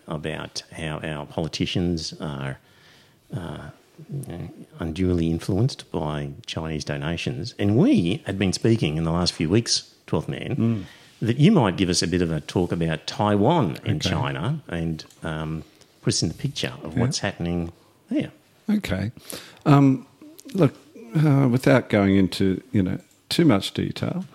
[0.08, 2.60] about how our politicians are
[3.36, 3.70] uh,
[4.80, 7.54] unduly influenced by Chinese donations.
[7.60, 10.86] And we had been speaking in the last few weeks, 12th Man,
[11.22, 15.04] that you might give us a bit of a talk about Taiwan in China and
[15.24, 15.64] um,
[16.02, 17.72] put us in the picture of what's happening
[18.10, 18.32] there.
[18.70, 19.12] Okay.
[19.66, 20.06] Um,
[20.54, 20.76] look,
[21.16, 24.26] uh, without going into you know too much detail,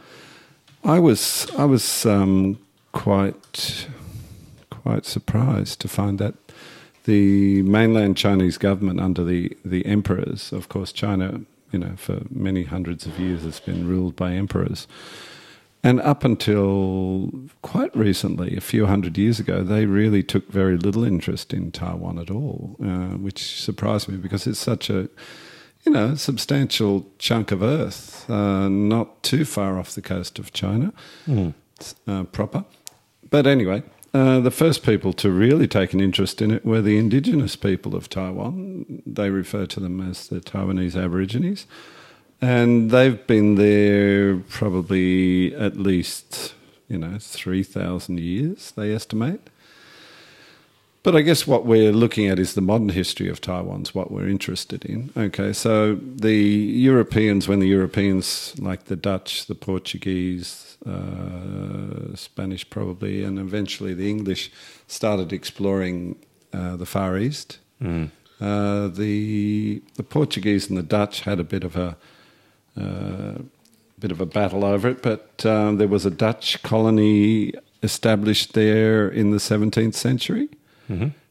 [0.84, 2.58] I was I was um,
[2.92, 3.86] quite
[4.70, 6.34] quite surprised to find that
[7.04, 11.40] the mainland Chinese government under the the emperors, of course, China,
[11.72, 14.86] you know, for many hundreds of years has been ruled by emperors.
[15.84, 21.02] And up until quite recently, a few hundred years ago, they really took very little
[21.02, 25.08] interest in Taiwan at all, uh, which surprised me because it's such a,
[25.84, 30.92] you know, substantial chunk of earth, uh, not too far off the coast of China
[32.06, 32.64] uh, proper.
[33.28, 33.82] But anyway,
[34.14, 37.94] uh, the first people to really take an interest in it were the indigenous people
[37.94, 39.02] of Taiwan.
[39.06, 41.66] They refer to them as the Taiwanese Aborigines.
[42.40, 46.54] And they've been there probably at least,
[46.88, 49.48] you know, 3,000 years, they estimate.
[51.02, 54.28] But I guess what we're looking at is the modern history of Taiwan's what we're
[54.28, 55.10] interested in.
[55.16, 63.22] Okay, so the Europeans, when the Europeans, like the Dutch, the Portuguese, uh, Spanish probably,
[63.22, 64.50] and eventually the English,
[64.86, 66.16] started exploring
[66.52, 67.58] uh, the Far East,
[68.40, 71.96] uh, the the Portuguese and the Dutch had a bit of a
[72.76, 73.38] uh,
[73.98, 79.08] bit of a battle over it, but um, there was a Dutch colony established there
[79.08, 80.48] in the 17th century,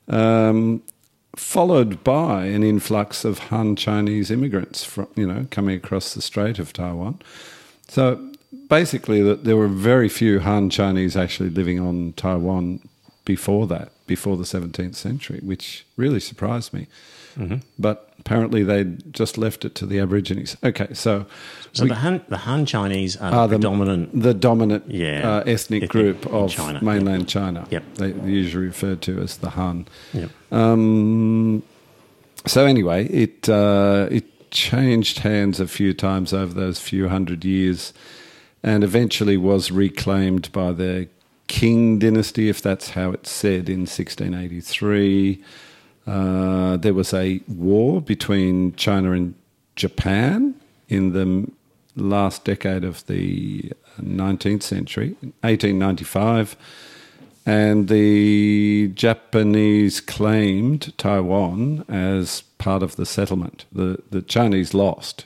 [0.07, 0.81] um,
[1.35, 6.59] followed by an influx of Han Chinese immigrants, from, you know, coming across the Strait
[6.59, 7.19] of Taiwan.
[7.89, 8.30] So
[8.69, 12.79] basically, that there were very few Han Chinese actually living on Taiwan
[13.25, 16.87] before that, before the 17th century, which really surprised me.
[17.79, 20.57] But apparently, they'd just left it to the Aborigines.
[20.63, 21.25] Okay, so
[21.71, 24.21] So the Han, the Han Chinese are, are the the predominant.
[24.21, 27.65] the dominant Yeah, uh, ethnic, ethnic group of China, mainland China.
[27.71, 27.83] Yep.
[27.95, 29.87] They, they're usually referred to as the Han.
[30.13, 30.29] Yep.
[30.51, 31.63] Um,
[32.45, 37.93] so anyway, it uh, it changed hands a few times over those few hundred years,
[38.63, 41.07] and eventually was reclaimed by the
[41.47, 45.43] Qing dynasty, if that's how it's said, in 1683.
[46.07, 49.35] Uh, there was a war between China and
[49.75, 50.55] Japan
[50.87, 51.51] in the
[51.95, 55.09] last decade of the 19th century,
[55.41, 56.55] 1895,
[57.45, 63.65] and the Japanese claimed Taiwan as part of the settlement.
[63.71, 65.25] The, the Chinese lost.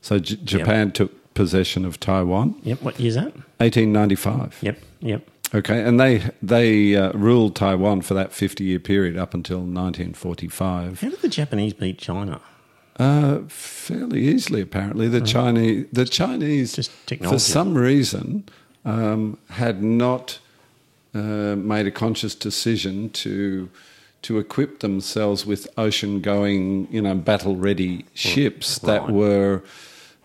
[0.00, 2.82] So J- Japan took possession of Taiwan, Yep.
[2.82, 3.34] What year's that?
[3.58, 4.58] 1895.
[4.62, 4.78] Yep.
[5.00, 5.30] Yep.
[5.54, 11.00] Okay, and they they uh, ruled Taiwan for that 50 year period up until 1945.
[11.00, 12.40] How did the Japanese beat China?
[12.98, 15.06] Uh, fairly easily, apparently.
[15.06, 16.90] The Chinese, the Chinese,
[17.22, 18.44] for some reason,
[18.84, 20.40] um, had not
[21.14, 23.68] uh, made a conscious decision to
[24.22, 29.10] to equip themselves with ocean-going, you know, battle-ready ships that right.
[29.10, 29.62] were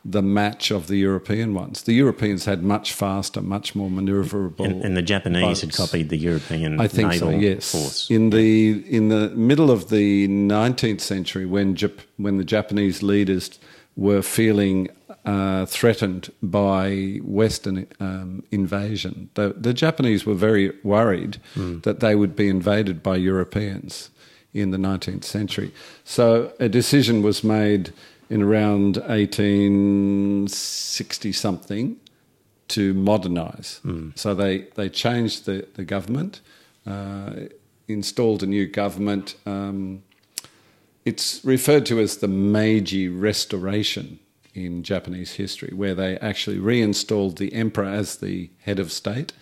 [0.04, 1.84] the match of the European ones.
[1.84, 4.66] The Europeans had much faster, much more manoeuvrable.
[4.66, 7.38] And, and the Japanese had copied the European I think naval so.
[7.38, 7.72] Yes.
[7.72, 8.10] force.
[8.10, 13.60] In the in the middle of the 19th century, when Jap- when the Japanese leaders
[13.96, 14.90] were feeling
[15.26, 19.30] uh, threatened by Western um, invasion.
[19.36, 24.10] The, the Japanese were very worried that they would be invaded by Europeans
[24.54, 25.72] in the 19th century.
[26.04, 27.94] So a decision was made
[28.32, 31.98] in around 1860 something
[32.70, 33.82] to modernise.
[34.15, 36.39] So they, they changed the, the government,
[36.88, 37.34] uh,
[37.89, 39.36] installed a new government.
[39.46, 40.04] Um,
[41.04, 44.20] it's referred to as the Meiji Restoration
[44.54, 49.34] in Japanese history, where they actually reinstalled the emperor as the head of state,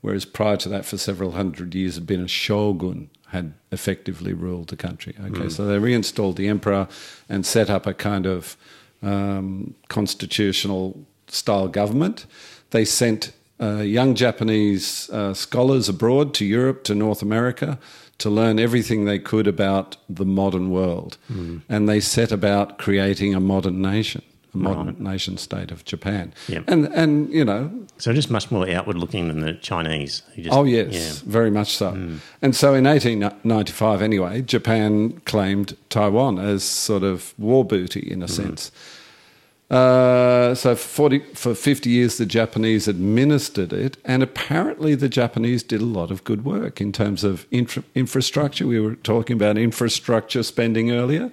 [0.00, 4.68] whereas prior to that, for several hundred years, had been a shogun had effectively ruled
[4.68, 5.14] the country.
[5.26, 6.86] Okay, so they reinstalled the emperor
[7.28, 8.56] and set up a kind of
[9.02, 12.26] um, constitutional style government.
[12.70, 17.78] They sent uh, young Japanese uh, scholars abroad to Europe, to North America,
[18.18, 21.18] to learn everything they could about the modern world.
[21.68, 24.22] And they set about creating a modern nation,
[24.54, 26.32] a modern nation state of Japan.
[26.48, 26.64] Yep.
[26.68, 30.22] And, and, you know, So just much more outward looking than the Chinese.
[30.36, 31.30] just- Oh yes, Yeah.
[31.30, 31.92] very much so.
[31.92, 32.18] Mm.
[32.42, 38.26] And so in 1895, anyway, Japan claimed Taiwan as sort of war booty in a
[38.26, 38.34] mm-hmm.
[38.34, 38.70] sense.
[39.74, 45.64] Uh, so for 40, for 50 years, the Japanese administered it, and apparently the Japanese
[45.64, 48.68] did a lot of good work in terms of infra- infrastructure.
[48.68, 51.32] We were talking about infrastructure spending earlier.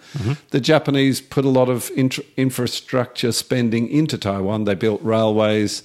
[0.50, 4.64] The Japanese put a lot of intr- infrastructure spending into Taiwan.
[4.64, 5.84] They built railways,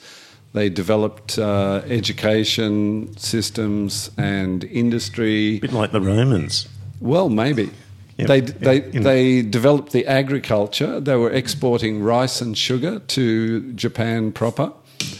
[0.54, 5.56] they developed uh, education systems and industry.
[5.56, 6.68] A bit like the Romans.
[7.00, 7.70] Well, maybe.
[8.18, 8.28] Yep.
[8.28, 11.00] They, they, they developed the agriculture.
[11.00, 14.72] They were exporting rice and sugar to Japan proper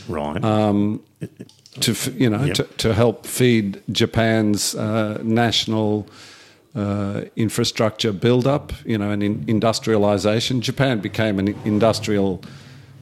[0.08, 0.42] Right.
[0.42, 1.02] Um,
[1.80, 2.54] to, you know, Yep.
[2.56, 6.06] to, to help feed Japan's uh, national
[6.74, 10.60] uh, infrastructure build-up, you know, and in industrialization.
[10.62, 12.42] Japan became an industrial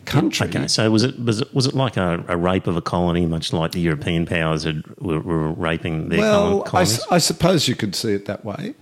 [0.04, 0.48] country.
[0.48, 3.26] okay, so was it was it was it like a, a rape of a colony,
[3.26, 6.20] much like the European powers had, were, were raping their colonies?
[6.20, 7.24] well, colon- I, colonies?
[7.24, 8.74] suppose you could see it that way.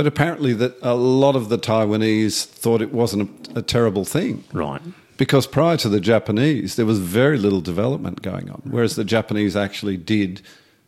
[0.00, 4.44] But apparently, that a lot of the Taiwanese thought it wasn't a, a terrible thing.
[4.54, 4.80] right.
[5.18, 9.56] Because prior to the Japanese, there was very little development going on, whereas the Japanese
[9.56, 10.40] actually did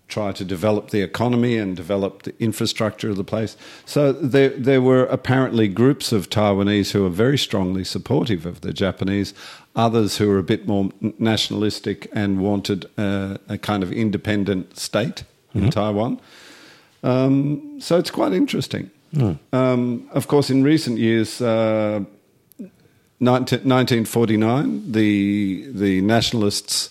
[0.08, 3.54] try to develop the economy and develop the infrastructure of the place.
[3.84, 8.72] So there, there were apparently groups of Taiwanese who were very strongly supportive of the
[8.72, 9.34] Japanese,
[9.76, 15.24] others who were a bit more nationalistic and wanted uh, a kind of independent state
[15.52, 16.18] in Taiwan.
[17.02, 18.90] Um, so it's quite interesting.
[19.52, 22.04] Um, of course, in recent years, uh,
[23.20, 26.90] 19, 1949, the the nationalists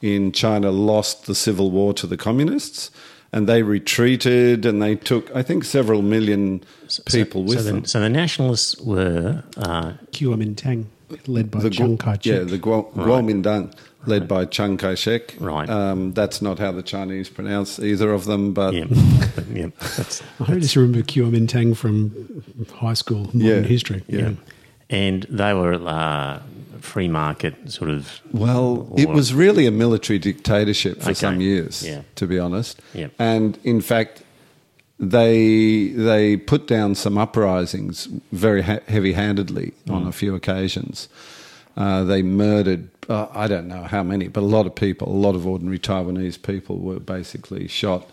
[0.00, 2.90] in China lost the civil war to the communists,
[3.32, 6.62] and they retreated, and they took, I think, several million
[7.06, 7.84] people with so them.
[7.84, 10.86] So the nationalists were uh, Kuomintang,
[11.26, 12.26] led by the Chiang Kai-shek.
[12.26, 13.72] Yeah, the Guo- Kuomintang,
[14.06, 15.34] led by Chiang Kai-shek.
[15.38, 15.68] Right.
[15.70, 18.84] Um, that's not how the Chinese pronounce either of them, but yeah,
[19.34, 24.02] but, yeah, that's, I just remember Kuomintang from high school modern Yeah, history.
[24.08, 24.32] yeah.
[24.90, 26.40] and they were uh,
[26.80, 28.20] free market sort of.
[28.32, 31.14] Well, it was really a military dictatorship for Okay.
[31.14, 32.02] some years, Yeah.
[32.16, 32.80] to be honest.
[32.94, 33.08] Yeah.
[33.18, 34.22] And in fact,
[34.98, 39.94] they they put down some uprisings very ha- heavy-handedly Mm.
[39.94, 41.08] on a few occasions.
[41.76, 45.20] Uh, they murdered uh, I don't know how many, but a lot of people, a
[45.26, 48.08] lot of ordinary Taiwanese people were basically shot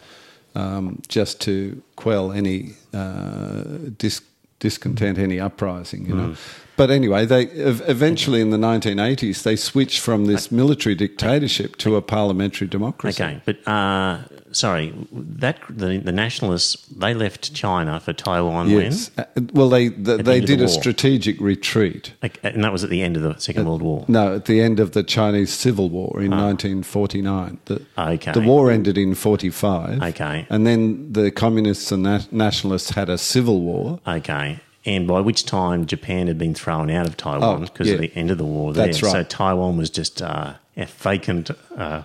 [0.55, 3.63] um, just to quell any uh,
[3.97, 4.21] dis-
[4.59, 6.37] discontent, any uprising, you Mm.
[6.79, 12.01] But anyway, they eventually in the 1980s they switched from this military dictatorship to a
[12.01, 13.21] parliamentary democracy.
[13.21, 14.19] Okay, but uh,
[14.53, 19.11] sorry, that the, the nationalists they left China for Taiwan Yes.
[19.17, 20.79] Uh, well, they they, the they the did a war.
[20.81, 22.13] strategic retreat.
[22.21, 22.29] when?
[22.31, 24.05] Like, And that was at the end of the Second World War.
[24.07, 27.59] No, at the end of the Chinese Civil War in 1949.
[27.65, 28.31] The, Okay.
[28.31, 30.01] the war ended in 45.
[30.01, 30.47] Okay.
[30.49, 33.99] And then the communists and na- nationalists had a civil war.
[34.07, 34.61] Okay.
[34.85, 37.95] And by which time Japan had been thrown out of Taiwan Oh, because yeah.
[37.95, 38.85] of the end of the war there.
[38.87, 39.11] That's right.
[39.11, 41.51] So Taiwan was just uh, a vacant.
[41.75, 42.03] Uh,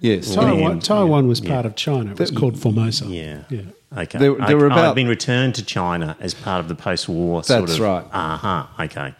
[0.00, 0.34] Yes.
[0.34, 1.54] Taiwan, Land, Taiwan was yeah.
[1.54, 2.10] part of China.
[2.12, 3.06] It was called Formosa.
[3.06, 3.44] yeah.
[3.48, 3.60] Yeah.
[3.96, 4.18] Okay.
[4.18, 4.54] There- there Okay.
[4.54, 7.42] were Oh, about- it'd been returned to China as part of the post-war.
[7.42, 8.04] sort That's of, right.
[8.12, 8.66] Uh huh.
[8.80, 9.14] Okay.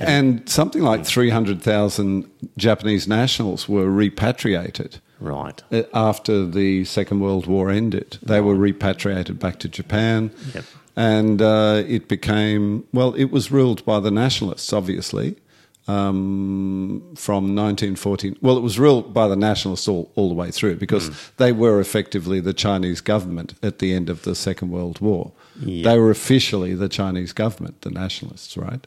[0.00, 2.24] And something like 300,000
[2.56, 5.62] Japanese nationals were repatriated Right.
[5.70, 8.16] uh, after the Second World War ended.
[8.22, 10.30] They were repatriated back to Japan.
[10.54, 10.64] Yep.
[10.96, 15.36] And uh, it became, well, it was ruled by the nationalists, obviously,
[15.86, 18.38] um, from 1914.
[18.40, 21.80] Well, it was ruled by the nationalists all, all the way through because they were
[21.80, 25.32] effectively the Chinese government at the end of the Second World War.
[25.60, 25.90] Yeah.
[25.90, 28.86] They were officially the Chinese government, the nationalists, right?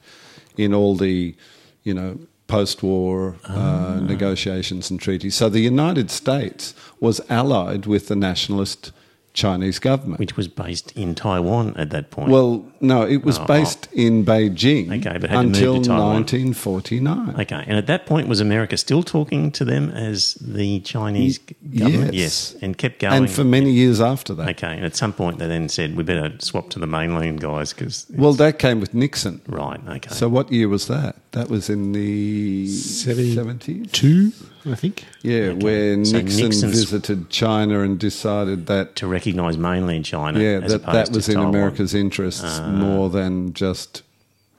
[0.55, 1.35] In all the,
[1.83, 5.35] you know, post-war uh, negotiations and treaties.
[5.35, 8.93] So the United States was allied with the nationalist
[9.37, 10.19] Chinese government.
[10.19, 12.29] which was based in Taiwan at that point.
[12.31, 13.47] Well, no, it was Oh, oh.
[13.47, 16.23] based in Beijing Okay, but had until to Taiwan.
[16.23, 17.35] 1949.
[17.41, 21.79] okay, and at that point, was America still talking to them as the Chinese Y-
[21.79, 22.13] government?
[22.13, 22.55] yes.
[22.63, 23.13] and kept going.
[23.13, 24.49] And for many years after that.
[24.49, 27.73] okay, and at some point, they then said we better swap to the mainland guys
[27.73, 29.41] because Well, that came with Nixon.
[29.47, 30.09] right, okay.
[30.13, 31.15] So what year was that?
[31.33, 33.91] That was in the 70 70s?
[33.91, 34.31] Two,
[34.71, 35.05] I think.
[35.21, 40.59] Yeah, where So Nixon Nixon's- visited China and decided that to recognise mainland China, yeah,
[40.59, 41.49] that, that was in Taiwan.
[41.55, 42.69] America's interests ah.
[42.69, 44.03] more than just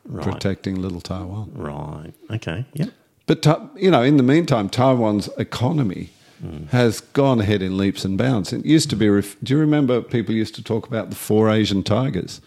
[0.08, 0.24] Right.
[0.24, 1.50] protecting little Taiwan.
[1.54, 2.12] Right.
[2.30, 2.64] Okay.
[2.72, 2.90] Yep.
[3.26, 6.64] But Ta- you know, in the meantime, Taiwan's economy hmm.
[6.68, 8.52] has gone ahead in leaps and bounds.
[8.52, 9.10] It used to be.
[9.10, 12.40] Ref- do you remember people used to talk about the four Asian tigers?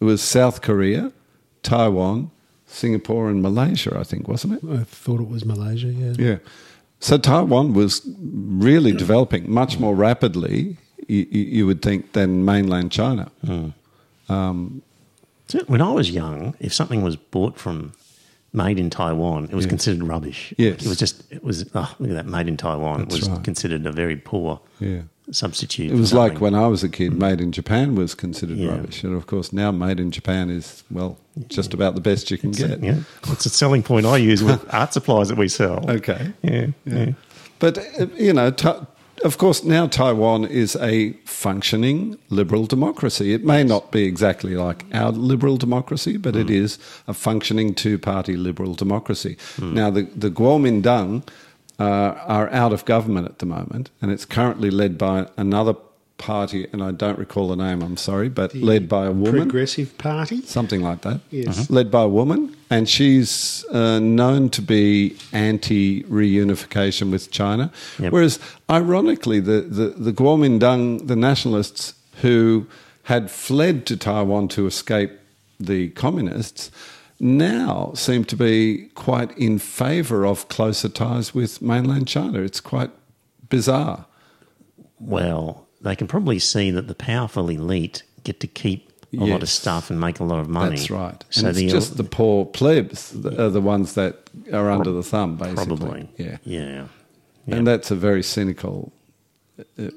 [0.00, 1.12] It was South Korea,
[1.64, 2.30] Taiwan,
[2.74, 3.96] Singapore, and Malaysia.
[3.98, 4.68] I think wasn't it?
[4.68, 5.88] I thought it was Malaysia.
[5.88, 6.14] Yeah.
[6.18, 6.38] Yeah.
[7.00, 13.30] So Taiwan was really developing much more rapidly, you, you would think, than mainland China.
[13.44, 13.68] Hmm.
[14.28, 14.82] Um,
[15.48, 17.92] so when I was young, if something was bought from
[18.54, 20.54] made in Taiwan, it was considered rubbish.
[20.56, 20.84] Yes.
[20.84, 23.00] It was just it was oh, look at that made in Taiwan.
[23.00, 23.44] That's it was right.
[23.44, 25.02] considered a very poor Yeah.
[25.30, 25.90] substitute.
[25.92, 28.70] It was like when I was a kid, made in Japan was considered Yeah.
[28.70, 29.02] rubbish.
[29.04, 32.52] And of course, now made in Japan is, well, just about the best you can
[32.52, 32.82] get.
[32.82, 35.84] yeah, it's a selling point I use with art supplies that we sell.
[35.90, 36.32] Okay.
[36.42, 37.12] Yeah, yeah.
[37.58, 38.86] But, uh, you know, ta-
[39.24, 43.32] of course, now Taiwan is a functioning liberal democracy.
[43.32, 47.98] It may not be exactly like our liberal democracy, but it is a functioning two
[47.98, 49.36] party liberal democracy.
[49.58, 51.26] Now, the, the Kuomintang
[51.78, 55.74] uh, are out of government at the moment, and it's currently led by another
[56.24, 59.96] party, and I don't recall the name, I'm sorry, but led by a woman Progressive
[59.98, 60.40] Party.
[60.40, 61.20] something like that.
[61.30, 61.68] Yes.
[61.68, 67.70] Led by a woman, and she's uh, known to be anti reunification with China.
[67.98, 68.12] Yep.
[68.12, 68.38] Whereas,
[68.70, 72.66] ironically, the, the, the Kuomintang, the nationalists who
[73.02, 75.12] had fled to Taiwan to escape
[75.60, 76.70] the communists,
[77.20, 82.40] now seem to be quite in favour of closer ties with mainland China.
[82.40, 82.90] It's quite
[83.50, 84.06] bizarre.
[84.98, 89.48] Well, they can probably see that the powerful elite get to keep a lot of
[89.48, 90.74] stuff and make a lot of money.
[90.76, 91.22] That's right.
[91.22, 94.90] And So it's the just the poor plebs that are the ones that are under
[94.90, 95.66] the thumb, basically.
[95.66, 96.38] probably, Yeah.
[96.44, 96.86] yeah,
[97.46, 98.92] And that's a very cynical
[99.78, 99.90] uh,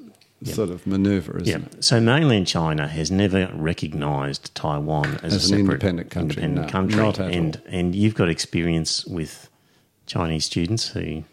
[0.44, 1.66] sort of maneuver, isn't Yeah.
[1.78, 1.82] it?
[1.84, 6.72] So mainland China has never recognised Taiwan as, As a an independent country, independent no,
[6.72, 7.02] country.
[7.02, 9.48] not at and and you've got experience with
[10.06, 11.24] Chinese students who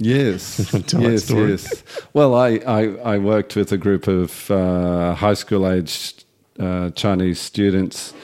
[0.00, 1.82] Yes, yes, yes.
[2.14, 2.82] Well, I, I,
[3.14, 6.24] I worked with a group of uh, high school aged
[6.58, 8.14] uh, Chinese students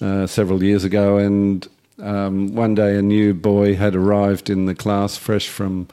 [0.00, 1.68] uh, several years ago, and
[1.98, 5.88] um, one day a new boy had arrived in the class fresh from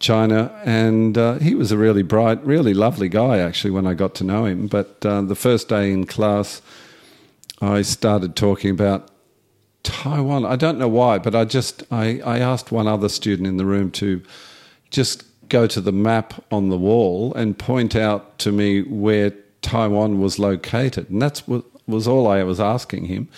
[0.00, 4.16] China, and uh, he was a really bright, really lovely guy actually when I got
[4.16, 4.66] to know him.
[4.66, 6.60] But uh, the first day in class,
[7.60, 9.08] I started talking about
[9.82, 10.44] Taiwan.
[10.44, 13.66] I don't know why, but I just I, I asked one other student in the
[13.66, 14.22] room to
[14.90, 20.20] just go to the map on the wall and point out to me where Taiwan
[20.20, 23.28] was located, and that's what was all I was asking him.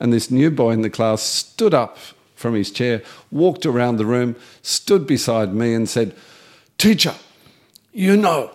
[0.00, 1.98] And this new boy in the class stood up
[2.34, 6.14] from his chair, walked around the room, stood beside me, and said,
[6.78, 7.14] "Teacher,
[7.92, 8.50] you know,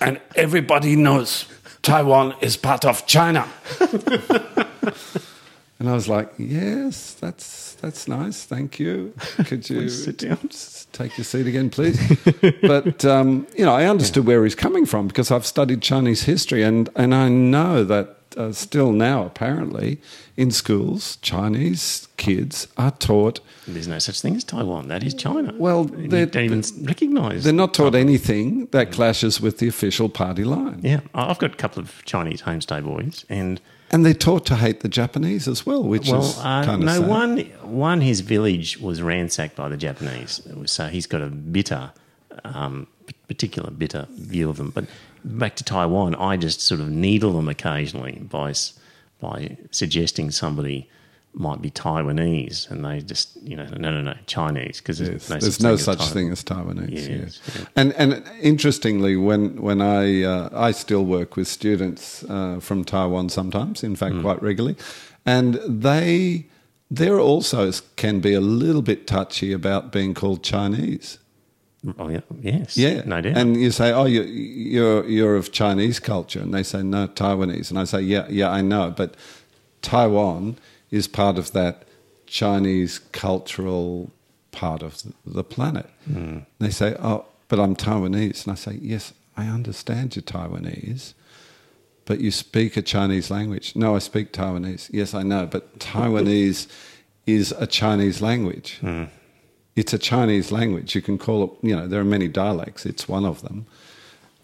[0.00, 1.46] and everybody knows."
[1.82, 3.48] Taiwan is part of China.
[5.80, 8.44] And I was like, "Yes, that's that's nice.
[8.44, 9.14] Thank you.
[9.46, 10.38] Could you sit down.
[10.92, 11.98] take your seat again, please?"
[12.62, 16.62] but um, you know, I understood where he's coming from because I've studied Chinese history,
[16.64, 20.00] and and I know that uh, still now, apparently,
[20.36, 23.38] in schools, Chinese kids are taught.
[23.68, 24.88] there's no such thing as Taiwan.
[24.88, 25.54] That is China.
[25.56, 27.44] Well, they're- you don't even recognise.
[27.44, 31.56] They're not taught anything that clashes with the official party line, Yeah, I've got a
[31.56, 33.60] couple of Chinese homestay boys, and
[33.90, 36.80] and they're taught to hate the Japanese as well, which well, is uh, kind of
[36.80, 37.08] no sad.
[37.08, 41.92] one one his village was ransacked by the Japanese, so he's got a bitter,
[42.44, 42.86] um,
[43.26, 44.70] particular bitter view of them.
[44.70, 44.86] But
[45.24, 48.54] back to Taiwan, I just sort of needle them occasionally by
[49.20, 50.88] by suggesting somebody
[51.34, 55.42] might be Taiwanese, and they just you know no no no Chinese because Yes, there's,
[55.42, 56.90] there's no no such such thing thing as as Taiwanese.
[56.90, 57.66] Yes, yes.
[57.76, 63.28] And and interestingly, when when I uh, I still work with students uh, from Taiwan
[63.28, 64.76] sometimes, in fact, quite regularly,
[65.24, 66.46] and they
[66.90, 71.18] they're also can be a little bit touchy about being called Chinese.
[71.96, 73.36] Oh, yeah, yes, Yeah, no doubt.
[73.36, 77.70] And you say, "Oh, you, you're you're of Chinese culture," and they say, "No, Taiwanese."
[77.70, 79.14] And I say, "Yeah, yeah, I know, but
[79.80, 80.56] Taiwan
[80.90, 81.84] is part of that
[82.26, 84.10] Chinese cultural
[84.50, 85.86] part of the, planet.
[86.04, 86.38] Hmm.
[86.58, 91.14] They say, "Oh, but I'm Taiwanese," and I say, "Yes, I understand you're Taiwanese."
[92.04, 93.76] But you speak a Chinese language.
[93.76, 94.88] No, I speak Taiwanese.
[94.92, 96.66] Yes, I know, but Taiwanese
[97.26, 98.78] is a Chinese language.
[98.80, 99.04] Hmm.
[99.76, 100.94] It's a Chinese language.
[100.94, 102.84] You can call it, you know, there are many dialects.
[102.84, 103.66] It's one of them.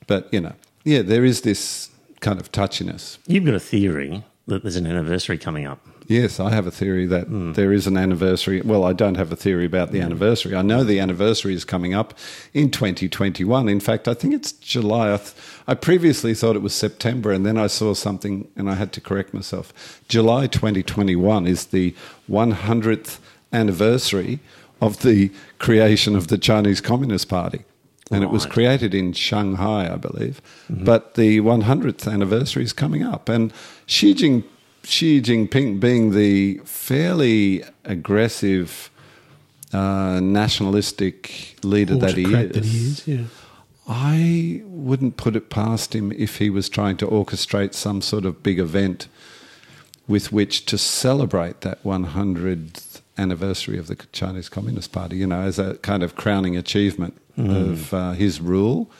[0.06, 0.52] But, you know,
[0.84, 1.90] yeah, there is this
[2.20, 3.18] kind of touchiness.
[3.26, 5.80] You've got a theory that there's an anniversary coming up.
[6.06, 7.52] Yes, I have a theory that hmm.
[7.52, 8.60] there is an anniversary.
[8.60, 10.04] Well, I don't have a theory about the hmm.
[10.04, 10.54] anniversary.
[10.54, 12.14] I know the anniversary is coming up
[12.52, 13.68] in 2021.
[13.68, 15.14] In fact, I think it's July.
[15.14, 15.34] I, th-
[15.66, 19.00] I previously thought it was September, and then I saw something and I had to
[19.00, 20.02] correct myself.
[20.08, 21.94] July 2021 is the
[22.30, 23.18] 100th
[23.52, 24.40] anniversary
[24.80, 27.64] of the creation of the Chinese Communist Party.
[28.10, 30.42] And it was created in Shanghai, I believe.
[30.70, 30.84] Mm-hmm.
[30.84, 33.30] But the 100th anniversary is coming up.
[33.30, 33.50] And
[33.86, 34.44] Xi, Jing,
[34.84, 38.90] Xi Jinping, being the fairly aggressive,
[39.72, 43.24] uh, nationalistic leader that he, is, that he is, yeah.
[43.86, 48.42] I wouldn't put it past him if he was trying to orchestrate some sort of
[48.42, 49.08] big event
[50.06, 55.58] with which to celebrate that 100th anniversary of the Chinese Communist Party, you know, as
[55.58, 58.90] a kind of crowning achievement of uh, his rule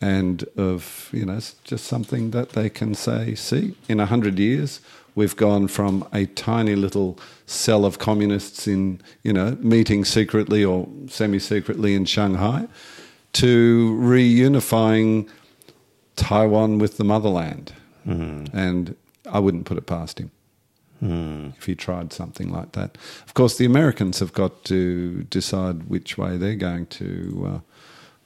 [0.00, 4.80] and of, you know, just something that they can say, see, in 100 years,
[5.14, 10.88] we've gone from a tiny little cell of communists in, you know, meeting secretly or
[11.08, 12.66] semi secretly in Shanghai
[13.34, 15.28] to reunifying
[16.16, 17.72] Taiwan with the motherland.
[18.52, 18.96] And
[19.30, 20.30] I wouldn't put it past him
[21.56, 22.96] if he tried something like that.
[23.26, 27.60] Of course, the Americans have got to decide which way they're going to uh,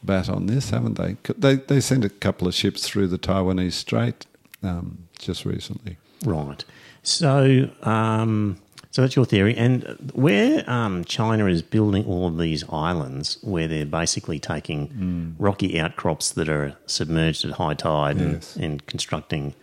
[0.03, 1.16] bat on this, haven't they?
[1.37, 4.26] They they sent a couple of ships through the Taiwanese Strait
[4.62, 5.97] um, just recently.
[6.24, 6.64] Right.
[7.07, 8.57] So, um,
[8.90, 9.57] so that's your theory.
[9.57, 15.30] And where um, China is building all of these islands, where they're basically taking Hmm.
[15.38, 18.57] rocky outcrops that are submerged at high tide Yes.
[18.57, 19.54] and, and constructing,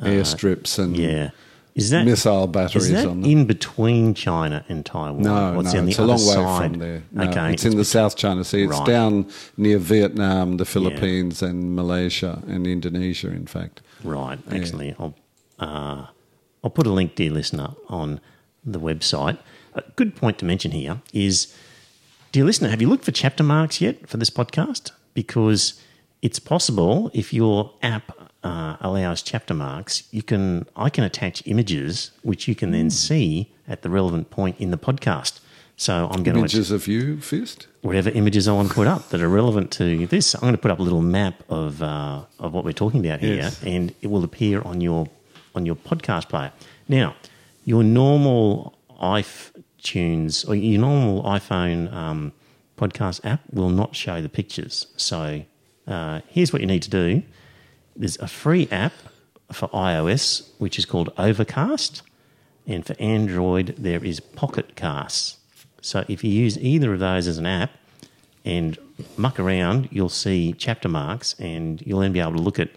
[0.00, 1.30] Airstrips and Uh, yeah,
[1.74, 3.30] is that missile batteries is that on them.
[3.30, 5.22] in between China and Taiwan?
[5.22, 6.70] No, no, it's a long way side?
[6.70, 7.02] from there.
[7.12, 8.62] No, okay, it's in the South China Sea.
[8.62, 8.86] It's Right.
[8.86, 9.26] down
[9.56, 13.28] near Vietnam, the Philippines, and Malaysia and Indonesia.
[13.28, 14.38] In fact, Right.
[14.52, 15.14] Actually, I'll
[15.58, 16.04] uh,
[16.62, 18.20] I'll put a link, dear listener, on
[18.64, 19.38] the website.
[19.74, 21.54] A good point to mention here is,
[22.32, 24.90] dear listener, have you looked for chapter marks yet for this podcast?
[25.14, 25.80] Because
[26.22, 32.10] it's possible if your app uh, allows chapter marks, you can I can attach images
[32.22, 35.40] which you can then see at the relevant point in the podcast.
[35.76, 37.68] So I'm going to images of you, fist.
[37.82, 40.34] whatever images I want to put up that are relevant to this.
[40.34, 43.20] I'm going to put up a little map of uh, of what we're talking about
[43.20, 43.62] here, Yes.
[43.64, 45.06] and it will appear on your
[45.58, 46.52] on your podcast player.
[46.88, 47.14] Now,
[47.64, 52.32] your normal iTunes or your normal iPhone um,
[52.78, 54.86] podcast app will not show the pictures.
[54.96, 55.42] So
[55.86, 57.22] uh, here's what you need to do:
[57.94, 58.94] there's a free app
[59.52, 62.02] for iOS which is called Overcast,
[62.66, 65.36] and for Android there is Pocket Casts.
[65.80, 67.70] So if you use either of those as an app
[68.44, 68.78] and
[69.16, 72.70] muck around, you'll see chapter marks, and you'll then be able to look at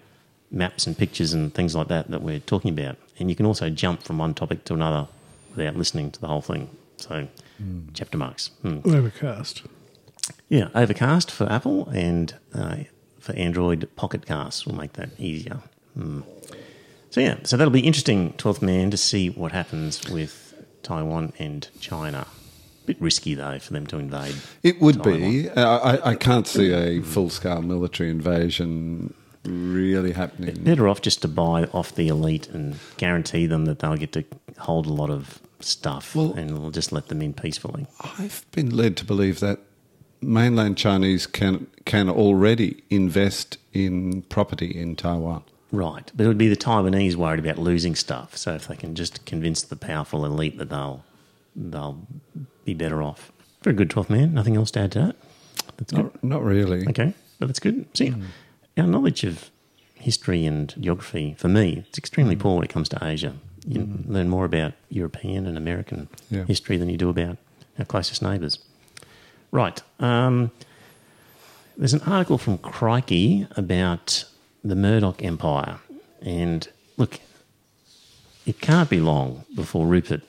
[0.52, 2.97] maps and pictures and things like that that we're talking about.
[3.20, 5.08] And you can also jump from one topic to another
[5.56, 6.70] without listening to the whole thing.
[6.97, 7.28] So
[7.93, 8.47] chapter marks.
[8.62, 8.80] Hmm.
[8.86, 9.64] Overcast.
[10.49, 12.78] Yeah, Overcast for Apple and uh,
[13.20, 15.60] for Android, Pocket Cast will make that easier.
[15.95, 16.22] Hmm.
[17.10, 21.68] So yeah, so that'll be interesting, twelfth man, to see what happens with Taiwan and
[21.80, 22.26] China.
[22.86, 24.36] Bit risky though for them to invade.
[24.64, 25.49] It would be.
[25.49, 25.64] I,
[25.95, 29.14] I- I can't see a full scale military invasion
[29.46, 30.64] really happening.
[30.64, 34.24] Better off just to buy off the elite and guarantee them that they'll get to
[34.60, 37.88] hold a lot of stuff, Well- and we'll just let them in peacefully.
[38.20, 39.60] I've been led to believe that
[40.22, 45.44] mainland Chinese can can already invest in property in Taiwan.
[45.72, 48.36] Right, but it would be the Taiwanese worried about losing stuff.
[48.38, 51.04] So if they can just convince the powerful elite that they'll
[51.56, 52.06] they'll
[52.66, 53.32] be better off.
[53.64, 54.34] Very good, twelfth man.
[54.34, 55.16] Nothing else to add to that.
[55.78, 56.04] That's good.
[56.04, 56.88] Not, not really.
[56.88, 57.86] Okay, but that's good.
[57.96, 58.26] See, hmm.
[58.78, 59.50] Our knowledge of
[59.96, 63.36] history and geography, for me, it's extremely poor when it comes to Asia.
[63.68, 66.46] You learn more about European and American Yeah.
[66.46, 67.38] history than you do about
[67.78, 68.58] our closest neighbours.
[69.52, 69.82] Right.
[70.00, 70.52] Um,
[71.78, 74.26] there's an article from Crikey about
[74.64, 75.78] the Murdoch Empire.
[76.22, 76.68] And
[76.98, 77.20] look,
[78.46, 80.22] it can't be long before Rupert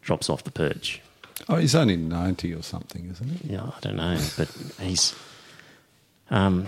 [0.00, 1.00] drops off the perch.
[1.48, 3.52] Oh, he's only ninety or something, isn't he?
[3.54, 4.48] Yeah, I don't know, but
[4.80, 5.14] he's.
[6.30, 6.66] Um,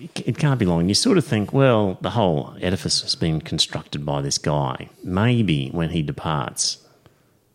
[0.00, 0.88] it it can't be long.
[0.88, 4.88] You sort of think, well, the whole edifice has been constructed by this guy.
[5.04, 6.78] Maybe when he departs,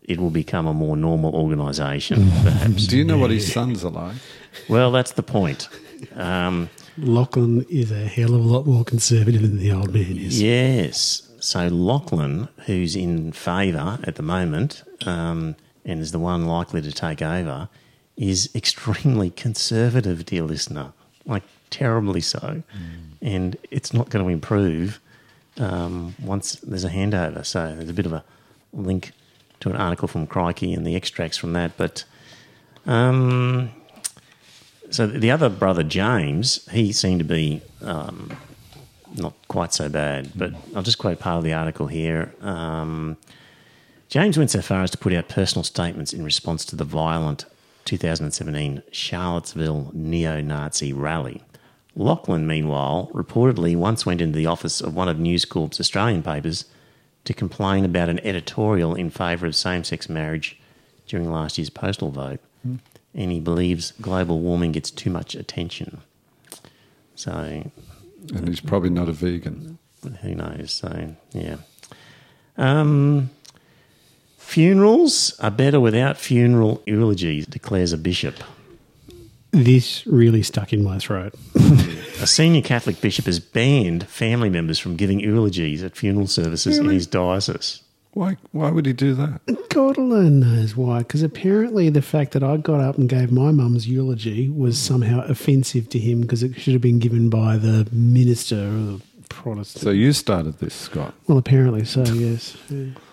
[0.03, 2.87] it will become a more normal organisation, perhaps.
[2.87, 4.15] Do you know what his sons are like?
[4.69, 5.67] Well, that's the point.
[6.15, 10.41] Um, Lachlan is a hell of a lot more conservative than the old man is.
[10.41, 11.29] Yes.
[11.39, 16.91] So Lachlan, who's in favour at the moment um, and is the one likely to
[16.91, 17.69] take over,
[18.17, 20.93] is extremely conservative, dear listener.
[21.25, 22.63] Like terribly so.
[23.21, 24.99] And it's not going to improve
[25.57, 27.45] um, once there's a handover.
[27.45, 28.23] So there's a bit of a
[28.73, 29.11] link
[29.61, 31.77] to an article from Crikey and the extracts from that.
[31.77, 32.03] But
[32.85, 33.71] um,
[34.89, 38.37] so the other brother, James, he seemed to be um,
[39.15, 40.31] not quite so bad.
[40.35, 42.33] But I'll just quote part of the article here.
[42.41, 43.17] Um,
[44.09, 47.45] James went so far as to put out personal statements in response to the violent
[47.85, 51.41] 2017 Charlottesville neo Nazi rally.
[51.95, 56.65] Lachlan, meanwhile, reportedly once went into the office of one of News Corp's Australian papers
[57.23, 60.59] to complain about an editorial in favour of same sex marriage
[61.07, 62.39] during last year's postal vote.
[63.13, 66.01] And he believes global warming gets too much attention.
[67.15, 67.31] So
[68.33, 69.77] And he's probably not a vegan.
[70.21, 70.73] who knows?
[70.73, 71.57] So yeah.
[72.57, 73.29] Um,
[74.37, 78.35] funerals are better without funeral eulogies, declares a bishop.
[79.63, 81.33] This really stuck in my throat.
[82.21, 86.89] A senior Catholic bishop has banned family members from giving eulogies at funeral services in
[86.89, 87.81] his diocese.
[88.11, 88.37] Why?
[88.51, 89.69] Why would he do that?
[89.69, 93.51] God alone knows why, because apparently the fact that I got up and gave my
[93.51, 97.87] mum's eulogy was somehow offensive to him because it should have been given by the
[97.91, 99.83] minister or the Protestant.
[99.83, 101.13] So you started this, Scott.
[101.27, 102.57] well, apparently so, yes.
[102.69, 102.87] Yeah.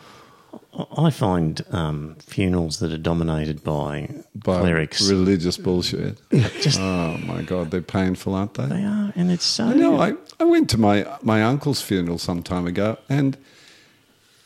[0.97, 5.07] I find um, funerals that are dominated by, By clerics.
[5.09, 6.19] religious bullshit.
[6.63, 8.67] Just- oh my god, they're painful, aren't they?
[8.67, 9.67] they are, and it's so.
[9.67, 10.01] I know.
[10.01, 13.37] I, I went to my my uncle's funeral some time ago, and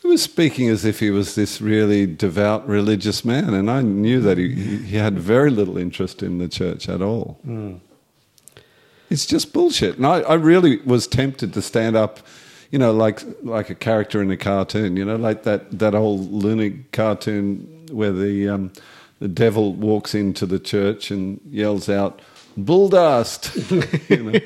[0.03, 4.21] he was speaking as if he was this really devout religious man, and I knew
[4.23, 7.39] that he he had very little interest in the church at all.
[9.09, 12.19] It's just bullshit, and I, I really was tempted to stand up.
[12.71, 14.97] You know, like like a character in a cartoon.
[14.97, 18.73] You know, like that that old loony cartoon where the um,
[19.21, 22.21] the devil walks into the church and yells out,
[22.57, 23.55] "Bull dust!"
[24.11, 24.41] you know,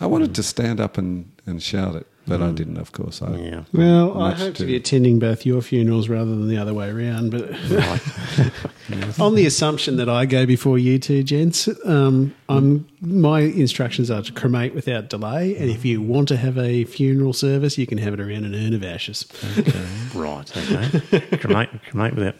[0.00, 2.76] I wanted to stand up and, and shout it, but I didn't.
[2.78, 3.64] Of course, I Yeah.
[3.72, 4.66] Well, I Much hope to too.
[4.66, 7.30] be attending both your funerals rather than the other way around.
[7.30, 7.50] But
[9.20, 14.22] on the assumption that I go before you two gents, um, I'm, my instructions are
[14.22, 15.56] to cremate without delay.
[15.56, 18.54] And if you want to have a funeral service, you can have it around an
[18.54, 19.26] urn of ashes
[20.14, 21.20] Right, okay.
[21.38, 22.34] cremate, cremate without.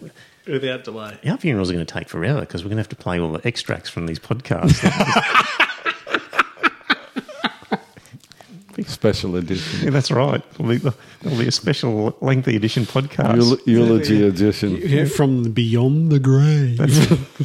[0.47, 1.19] without delay.
[1.27, 3.33] Our funerals are going to take forever because we're going to have to play all
[3.33, 4.81] the extracts from these podcasts.
[9.05, 9.85] special edition.
[9.85, 10.43] yeah, that's right.
[10.53, 13.37] It'll be, it'll be a special lengthy edition podcast.
[13.37, 14.77] Eul- eulogy edition.
[14.77, 16.79] Yeah, from beyond the grave.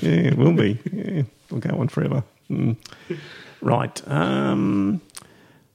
[0.01, 0.80] yeah, it will be.
[0.91, 2.24] Yeah, we'll go on forever.
[2.49, 2.78] Mm.
[3.62, 4.01] Right.
[4.07, 5.01] Um,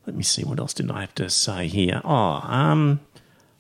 [0.07, 0.43] let me see.
[0.45, 2.01] What else did I have to say here?
[2.05, 3.01] Oh, um,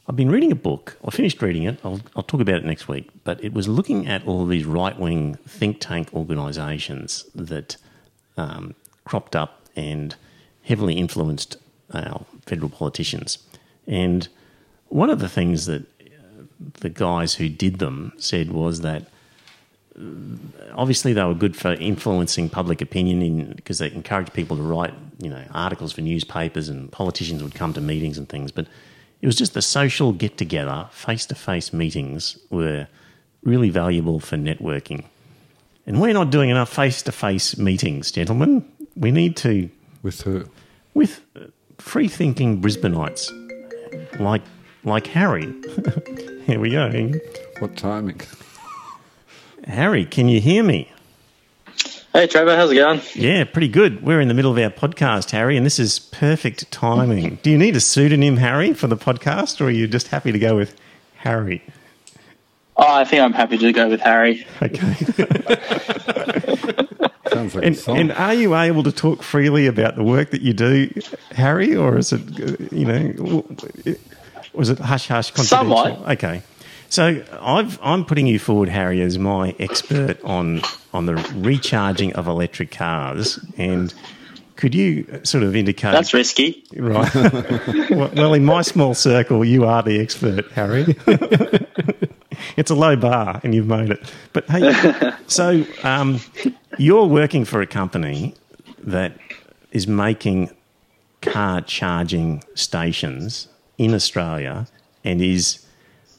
[0.08, 0.96] I've been reading a book.
[1.06, 1.78] I finished reading it.
[1.84, 3.10] I'll, I'll talk about it next week.
[3.24, 7.76] But it was looking at all of these right wing think tank organisations that
[8.36, 10.14] um, cropped up and
[10.62, 11.56] heavily influenced
[11.94, 13.38] our federal politicians.
[13.86, 14.28] And
[14.88, 16.44] one of the things that uh,
[16.80, 19.04] the guys who did them said was that
[20.74, 25.30] obviously they were good for influencing public opinion because they encouraged people to write you
[25.30, 28.66] know articles for newspapers and politicians would come to meetings and things but
[29.22, 32.88] it was just the social get together face to face meetings were
[33.44, 35.04] really valuable for networking
[35.86, 39.70] and we're not doing enough face to face meetings gentlemen we need to
[40.02, 40.48] With who?
[40.92, 41.20] with
[41.84, 43.30] free thinking brisbaneites
[44.18, 44.42] like
[44.84, 45.52] like harry
[46.46, 46.90] here we go
[47.58, 48.20] What timing?
[49.66, 50.90] harry can you hear me
[52.14, 53.00] Hey Trevor, how's it going?
[53.16, 54.04] Yeah, pretty good.
[54.04, 57.40] We're in the middle of our podcast, Harry, and this is perfect timing.
[57.42, 60.38] Do you need a pseudonym, Harry, for the podcast, or are you just happy to
[60.38, 60.76] go with
[61.16, 61.60] Harry?
[62.76, 64.46] Oh, I think I'm happy to go with Harry.
[64.62, 64.94] Okay.
[67.32, 67.98] Sounds like a and, song.
[67.98, 70.90] and are you able to talk freely about the work that you do,
[71.32, 73.44] Harry, or is it, uh, you know,
[74.52, 75.76] was it hush hush confidential?
[75.76, 76.12] Somewhat.
[76.16, 76.42] Okay.
[76.88, 80.62] So I've, I'm putting you forward, Harry, as my expert on
[80.92, 83.92] on the recharging of electric cars, and
[84.56, 85.92] could you sort of indicate?
[85.92, 86.64] That's risky.
[86.76, 87.12] Right.
[87.90, 90.96] well, well, in my small circle, you are the expert, Harry.
[92.56, 94.12] it's a low bar, and you've made it.
[94.32, 96.20] But hey, so um,
[96.78, 98.34] you're working for a company
[98.78, 99.16] that
[99.72, 100.50] is making
[101.22, 103.48] car charging stations
[103.78, 104.66] in Australia
[105.04, 105.64] and is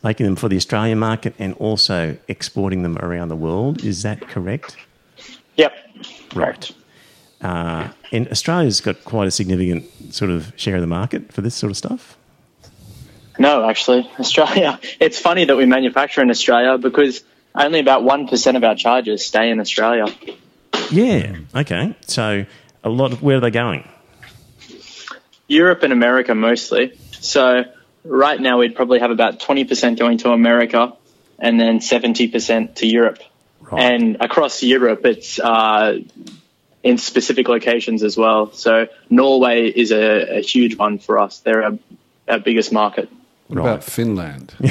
[0.03, 3.83] making them for the Australian market and also exporting them around the world.
[3.83, 4.77] Is that correct?
[5.55, 5.73] Yep.
[6.29, 6.73] Correct.
[7.41, 11.55] Uh, and Australia's got quite a significant sort of share of the market for this
[11.55, 12.17] sort of stuff.
[13.37, 14.79] No, actually, Australia.
[14.99, 17.23] It's funny that we manufacture in Australia because
[17.53, 20.05] only about 1% of our chargers stay in Australia.
[20.91, 21.37] Yeah.
[21.53, 21.95] Okay.
[22.07, 22.45] So
[22.83, 23.87] a lot of where are they going?
[25.47, 26.97] Europe and America mostly.
[27.11, 27.63] So
[28.03, 30.93] right now we'd probably have about 20% going to America
[31.39, 33.19] and then 70% to Europe.
[33.59, 33.81] Right.
[33.81, 35.99] And across Europe, it's uh,
[36.83, 38.51] in specific locations as well.
[38.51, 41.39] So Norway is a, a huge one for us.
[41.39, 41.79] They're our,
[42.27, 43.09] our biggest market.
[43.47, 44.53] What about Finland?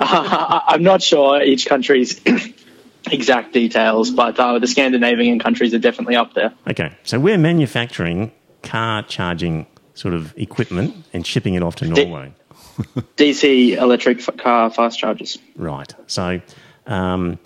[0.00, 2.20] I, I'm not sure each country's
[3.10, 6.52] exact details, but uh, the Scandinavian countries are definitely up there.
[6.68, 6.92] Okay.
[7.04, 12.32] So we're manufacturing car charging sort of equipment and shipping it off to Norway.
[13.16, 15.38] DC electric f- car fast chargers.
[15.54, 15.92] Right.
[16.08, 16.40] So,
[16.86, 17.38] um,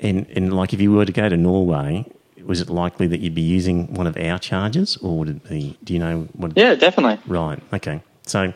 [0.00, 2.06] and, and like if you were to go to Norway,
[2.42, 5.78] was it likely that you'd be using one of our chargers or would it be,
[5.84, 6.56] do you know what?
[6.56, 7.20] Yeah, definitely.
[7.26, 7.62] Right.
[7.72, 8.02] Okay.
[8.26, 8.52] So,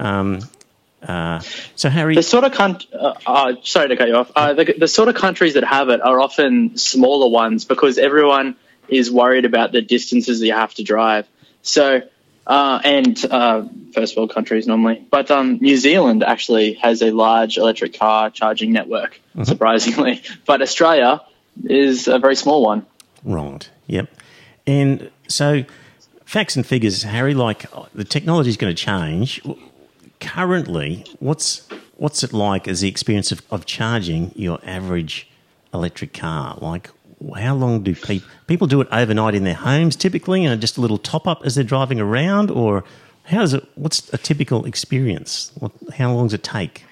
[0.00, 0.40] um,
[1.02, 1.40] uh,
[1.76, 4.30] so Harry, The sort of con- uh, uh, sorry to cut you off.
[4.34, 8.56] Uh, the, the sort of countries that have it are often smaller ones because everyone
[8.88, 11.26] is worried about the distances that you have to drive.
[11.62, 12.02] So,
[12.46, 17.56] uh, and uh, first world countries normally, but um, New Zealand actually has a large
[17.56, 20.22] electric car charging network, surprisingly.
[20.46, 21.20] But Australia
[21.64, 22.86] is a very small one.
[23.24, 23.70] Right.
[23.86, 24.10] Yep.
[24.66, 25.64] And so,
[26.24, 27.34] facts and figures, Harry.
[27.34, 29.40] Like the technology is going to change.
[30.20, 31.66] Currently, what's
[31.96, 35.28] what's it like as the experience of, of charging your average
[35.72, 36.56] electric car?
[36.60, 36.90] Like,
[37.36, 40.80] how long do people people do it overnight in their homes typically, and just a
[40.80, 42.84] little top up as they're driving around, or
[43.24, 43.66] how is it?
[43.74, 45.52] What's a typical experience?
[45.58, 46.84] What, how long does it take?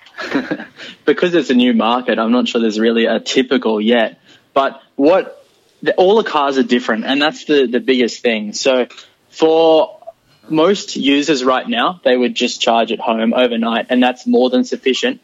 [1.04, 4.18] because it's a new market, I'm not sure there's really a typical yet.
[4.52, 5.46] But what
[5.82, 8.52] the, all the cars are different, and that's the the biggest thing.
[8.52, 8.88] So
[9.30, 9.97] for
[10.50, 14.64] most users right now, they would just charge at home overnight, and that's more than
[14.64, 15.20] sufficient.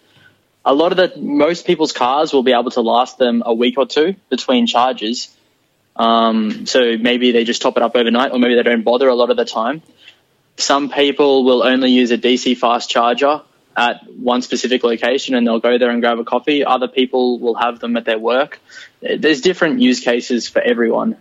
[0.65, 3.77] A lot of the most people's cars will be able to last them a week
[3.77, 5.35] or two between charges.
[5.97, 9.15] Um, so maybe they just top it up overnight, or maybe they don't bother a
[9.15, 9.83] lot of the time.
[10.57, 13.43] Some people will only use a DC fast charger
[13.77, 16.65] at one specific location and they'll go there and grab a coffee.
[16.65, 18.61] Other people will have them at their work.
[19.01, 21.17] There's different use cases for everyone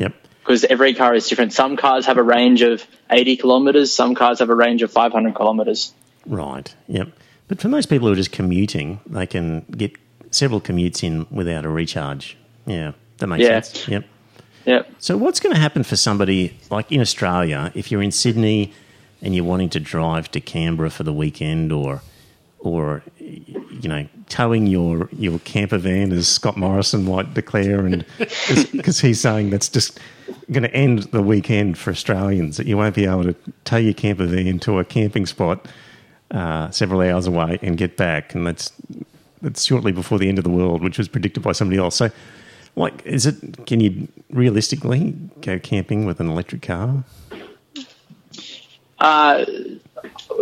[0.00, 0.14] Yep.
[0.50, 1.52] Because every car is different.
[1.52, 5.32] Some cars have a range of 80 kilometers, some cars have a range of 500
[5.32, 5.92] kilometers.
[6.26, 6.74] Right.
[6.88, 7.08] Yep.
[7.46, 9.92] But for most people who are just commuting, they can get
[10.32, 12.36] several commutes in without a recharge.
[12.66, 13.60] Yeah, that makes Yeah.
[13.60, 13.86] sense.
[13.88, 14.04] Yep.
[14.66, 14.90] Yep.
[14.98, 18.72] So what's going to happen for somebody like in Australia if you're in Sydney
[19.22, 22.02] and you're wanting to drive to Canberra for the weekend or
[22.58, 28.04] or you know towing your your camper van as Scott Morrison might declare and
[28.72, 29.98] because he's saying that's just
[30.50, 33.94] going to end the weekend for Australians that you won't be able to tow your
[33.94, 35.66] camper van to a camping spot
[36.30, 38.72] uh, several hours away and get back and that's
[39.42, 42.10] that's shortly before the end of the world which was predicted by somebody else so
[42.76, 43.66] like, is it?
[43.66, 47.04] Can you realistically go camping with an electric car?
[48.98, 49.44] Uh,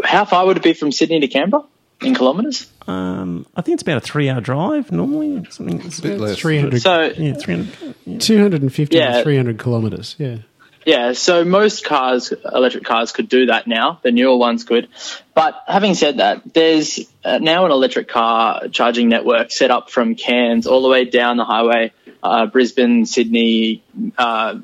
[0.05, 1.65] how far would it be from Sydney to Canberra
[2.01, 2.71] in kilometers?
[2.87, 5.45] Um, I think it's about a three-hour drive normally.
[5.51, 5.81] Something.
[5.85, 6.39] It's bit less.
[6.39, 8.21] 300, So, yeah, three hundred.
[8.21, 9.19] 250 Yeah.
[9.19, 10.15] to 300 kilometres.
[10.19, 10.39] Yeah.
[10.87, 13.99] Yeah, so most cars, electric cars, could do that now.
[14.03, 14.89] The newer ones could.
[15.35, 20.15] But having said that, there's uh, now an electric car charging network set up from
[20.15, 21.93] Cairns all the way down the highway,
[22.23, 23.83] uh, Brisbane, Sydney,
[24.17, 24.61] uh,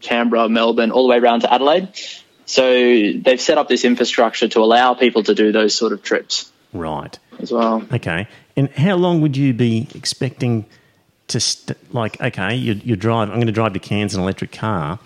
[0.00, 1.88] Canberra, Melbourne, all the way around to Adelaide.
[2.46, 6.50] So they've set up this infrastructure to allow people to do those sort of trips
[6.72, 7.18] Right.
[7.40, 7.82] as well.
[7.92, 8.26] Okay.
[8.56, 10.66] And how long would you be expecting
[11.28, 12.20] to st- like?
[12.20, 13.28] Okay, you you drive.
[13.28, 14.98] I'm going to drive to Cairns in an electric car,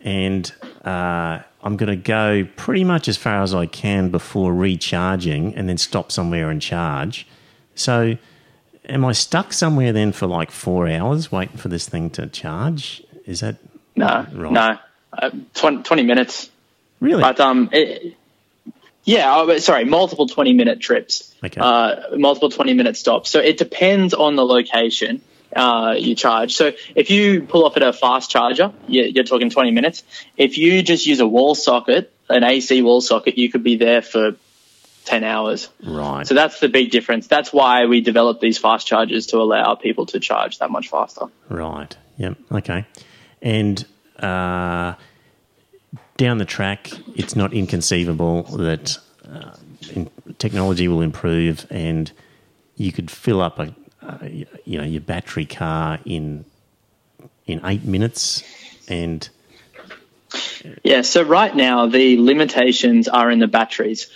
[0.00, 0.52] and
[0.84, 5.68] uh, I'm going to go pretty much as far as I can before recharging, and
[5.68, 7.26] then stop somewhere and charge.
[7.74, 8.16] So,
[8.88, 13.02] am I stuck somewhere then for like four hours waiting for this thing to charge?
[13.26, 13.56] Is that
[13.96, 14.52] No, Right.
[14.52, 14.78] no,
[15.18, 16.50] uh, 20, 20 minutes.
[17.00, 17.22] really?
[17.22, 18.14] But um, it,
[19.04, 21.60] yeah, oh, sorry, multiple twenty-minute trips, Okay.
[21.60, 23.30] uh, multiple twenty-minute stops.
[23.30, 25.20] So it depends on the location
[25.54, 26.54] uh, you charge.
[26.56, 30.02] So if you pull off at a fast charger, you're, you're talking twenty minutes.
[30.36, 34.02] If you just use a wall socket, an AC wall socket, you could be there
[34.02, 34.36] for
[35.04, 35.68] ten hours.
[35.84, 36.26] right.
[36.26, 37.26] So that's the big difference.
[37.26, 41.26] That's why we developed these fast chargers to allow people to charge that much faster.
[41.50, 41.94] Right.
[42.16, 42.38] Yep.
[42.50, 42.86] Okay.
[43.42, 43.84] And
[44.18, 44.94] uh,
[46.16, 48.98] down the track, it's not inconceivable that
[49.30, 49.56] uh,
[49.92, 52.10] in technology will improve, and
[52.76, 56.44] you could fill up a, a you know your battery car in
[57.46, 58.42] in eight minutes,
[58.88, 59.28] and
[60.82, 64.08] Yeah, so right now the limitations are in the batteries.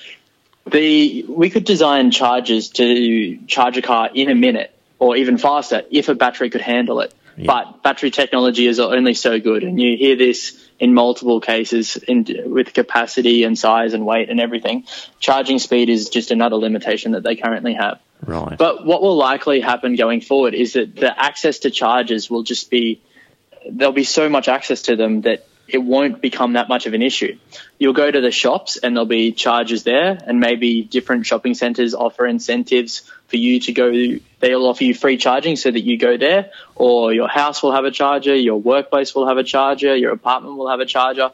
[0.66, 5.82] The we could design chargers to charge a car in a minute or even faster
[5.90, 7.14] if a battery could handle it.
[7.46, 12.26] But battery technology is only so good, and you hear this in multiple cases in,
[12.46, 14.84] with capacity and size and weight and everything.
[15.18, 18.00] Charging speed is just another limitation that they currently have.
[18.24, 22.42] right, But what will likely happen going forward is that the access to chargers will
[22.42, 23.00] just be
[23.68, 27.02] there'll be so much access to them that it won't become that much of an
[27.02, 27.38] issue.
[27.78, 31.94] You'll go to the shops and there'll be charges there, and maybe different shopping centers
[31.94, 34.18] offer incentives for you to go.
[34.40, 37.84] They'll offer you free charging so that you go there, or your house will have
[37.84, 41.30] a charger, your workplace will have a charger, your apartment will have a charger.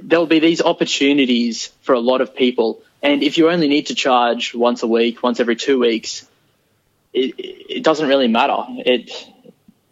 [0.00, 3.94] There'll be these opportunities for a lot of people, and if you only need to
[3.94, 6.26] charge once a week, once every two weeks,
[7.12, 8.62] it, it doesn't really matter.
[8.68, 9.10] It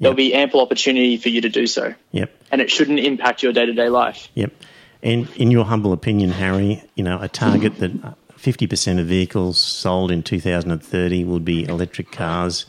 [0.01, 2.31] there'll be ample opportunity for you to do so, yep.
[2.51, 4.29] and it shouldn't impact your day to day life.
[4.35, 4.53] Yep.
[5.03, 7.93] And in your humble opinion, Harry, you know, a target that
[8.37, 12.67] 50% of vehicles sold in 2030 will be electric cars.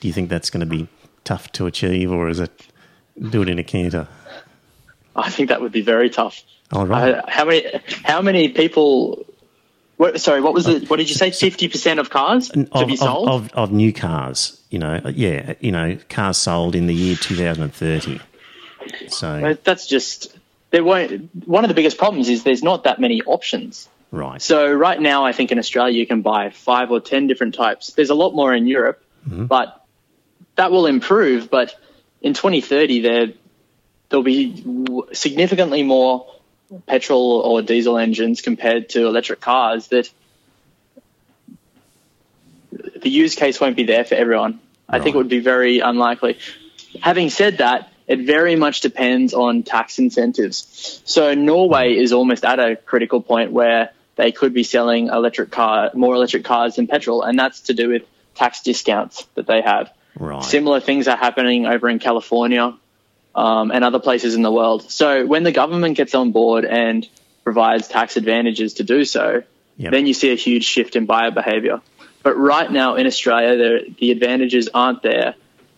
[0.00, 0.88] Do you think that's going to be
[1.24, 2.66] tough to achieve, or is it
[3.30, 4.08] do it in a canter?
[5.14, 6.42] I think that would be very tough.
[6.72, 7.14] All right.
[7.14, 7.64] Uh, how many
[8.04, 9.26] how many people?
[10.02, 10.90] What, sorry, what was it?
[10.90, 11.30] What did you say?
[11.30, 13.28] Fifty percent of cars to of, be sold.
[13.28, 18.18] Of, of, new cars, you know, yeah, you know, cars sold in the year 2030.
[19.06, 20.36] So, Uh, That's just
[20.70, 21.30] there won't.
[21.46, 23.88] One of the biggest problems is there's not that many options.
[24.10, 24.42] right.
[24.42, 27.92] So right now, I think in Australia you can buy five or ten different types.
[27.92, 29.84] There's a lot more in Europe, but
[30.56, 31.48] that will improve.
[31.48, 31.76] But
[32.22, 33.26] in 2030, there
[34.08, 36.26] there'll be w- significantly more
[36.86, 39.88] petrol or diesel engines compared to electric cars.
[39.88, 40.10] That
[42.70, 44.60] the use case won't be there for everyone.
[44.88, 46.38] I think it would be very unlikely.
[47.00, 51.00] Having said that, it very much depends on tax incentives.
[51.04, 55.90] So Norway is almost at a critical point where they could be selling electric car
[55.94, 58.02] more electric cars than petrol, and that's to do with
[58.34, 59.90] tax discounts that they have.
[60.18, 60.44] Right.
[60.44, 62.74] Similar things are happening over in California
[63.34, 64.90] um, and other places in the world.
[64.90, 67.08] So when the government gets on board and
[67.44, 69.42] provides tax advantages to do so,
[69.78, 69.92] Yep.
[69.92, 71.80] then you see a huge shift in buyer behavior.
[72.22, 75.34] But right now in Australia, there, the advantages aren't there,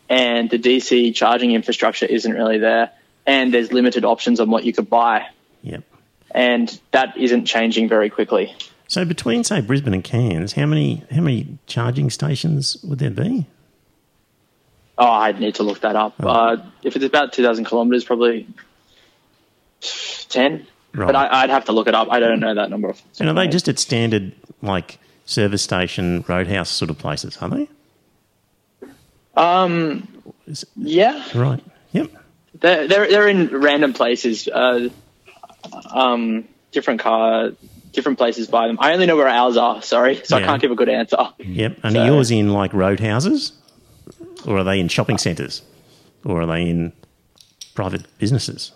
[0.08, 2.90] and the DC charging infrastructure isn't really there,
[3.24, 5.26] and there's limited options on what you could buy,
[5.62, 5.84] Yep.
[6.32, 8.52] and that isn't changing very quickly.
[8.88, 13.46] So between say Brisbane and Cairns, how many how many charging stations would there be?
[14.96, 16.14] Oh, I'd need to look that up.
[16.20, 18.46] Uh, if it's about 2,000 kilometres, probably
[20.28, 20.66] 10.
[20.94, 21.06] Right.
[21.06, 22.08] But I, I'd have to look it up.
[22.10, 22.92] I don't know that number.
[22.92, 24.32] top And are they just at standard
[24.62, 27.36] like service station, roadhouse sort of places?
[27.38, 27.68] Are they?
[29.36, 30.06] Um,
[30.76, 31.62] yeah, Right.
[31.92, 32.10] Yep.
[32.60, 34.46] they're, they're, they're in random places.
[34.46, 34.90] Uh,
[35.92, 37.50] um, different car,
[37.92, 38.76] different places buy them.
[38.80, 40.44] I only know where ours are, sorry, so Yeah.
[40.44, 41.16] I can't give a good answer.
[41.38, 41.78] Yep.
[41.82, 43.52] And So- are yours in like roadhouses,
[44.46, 45.62] or are they in shopping centres,
[46.24, 46.92] or are they in
[47.74, 48.72] private businesses?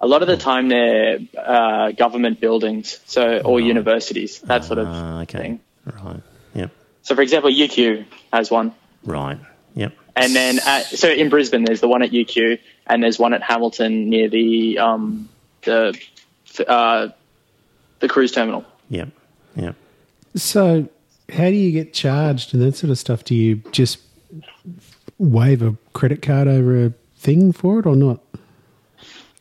[0.00, 4.86] A lot of the time they're uh, government buildings, so or universities, that sort of
[4.88, 5.38] Ah, okay.
[5.38, 5.60] thing.
[5.84, 6.20] Right.
[6.54, 6.70] Yep.
[7.02, 8.72] So, for example, UQ has one.
[9.04, 9.38] Right.
[9.74, 9.92] Yep.
[10.14, 13.42] And then, at, so in Brisbane, there's the one at UQ, and there's one at
[13.42, 15.28] Hamilton near the um,
[15.62, 15.98] the
[16.66, 17.08] uh,
[18.00, 18.64] the cruise terminal.
[18.90, 19.08] Yep.
[19.56, 19.74] Yep.
[20.36, 20.88] So,
[21.32, 23.24] how do you get charged and that sort of stuff?
[23.24, 23.98] Do you just
[25.18, 28.20] wave a credit card over a thing for it or not?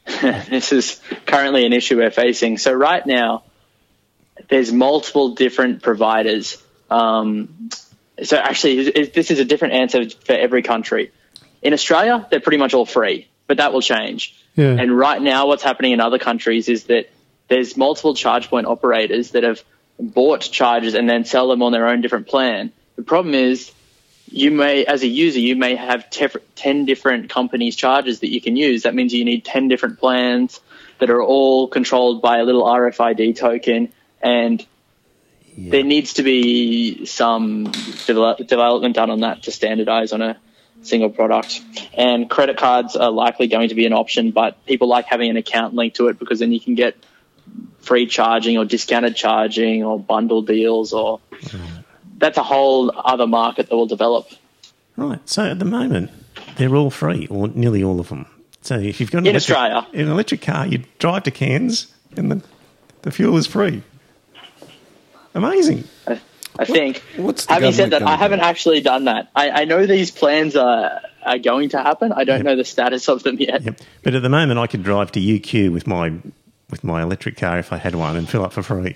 [0.22, 2.58] this is currently an issue we're facing.
[2.58, 3.44] So right now,
[4.50, 6.62] there's multiple different providers.
[6.90, 7.70] Um,
[8.24, 11.12] so actually, this is a different answer for every country.
[11.62, 14.36] In Australia, they're pretty much all free, but that will change.
[14.56, 14.76] Yeah.
[14.80, 17.10] And right now, what's happening in other countries is that
[17.48, 19.64] there's multiple charge point operators that have
[20.00, 22.72] bought chargers and then sell them on their own different plan.
[22.96, 23.72] The problem is
[24.30, 28.42] you may, as a user, you may have tef- 10 different companies' charges that you
[28.42, 28.84] can use.
[28.84, 30.60] That means you need 10 different plans
[31.00, 33.94] that are all controlled by a little RFID token.
[34.22, 34.66] And
[35.58, 37.72] there needs to be some
[38.06, 40.38] develop- development done on that to standardize on a
[40.82, 41.62] single product.
[41.94, 45.38] And credit cards are likely going to be an option, but people like having an
[45.38, 46.96] account linked to it because then you can get
[47.80, 51.22] free charging or discounted charging or bundle deals or
[52.18, 54.28] that's a whole other market that will develop.
[54.96, 55.20] Right.
[55.30, 56.12] So at the moment,
[56.58, 58.26] they're all free, or nearly all of them.
[58.62, 59.88] So if you've got an In electric, Australia.
[59.94, 62.42] an electric car, you drive to Cairns, and the,
[63.04, 63.84] the fuel is free.
[65.34, 65.84] Amazing.
[66.60, 67.04] I think.
[67.18, 68.46] what's the Having said that, I haven't do?
[68.46, 69.30] actually done that.
[69.36, 72.12] I, I know these plans are are going to happen.
[72.14, 73.62] I don't know the status of them yet.
[73.62, 73.82] Yep.
[74.02, 76.14] But at the moment, I could drive to UQ with my
[76.72, 78.96] with my electric car if I had one and fill up for free.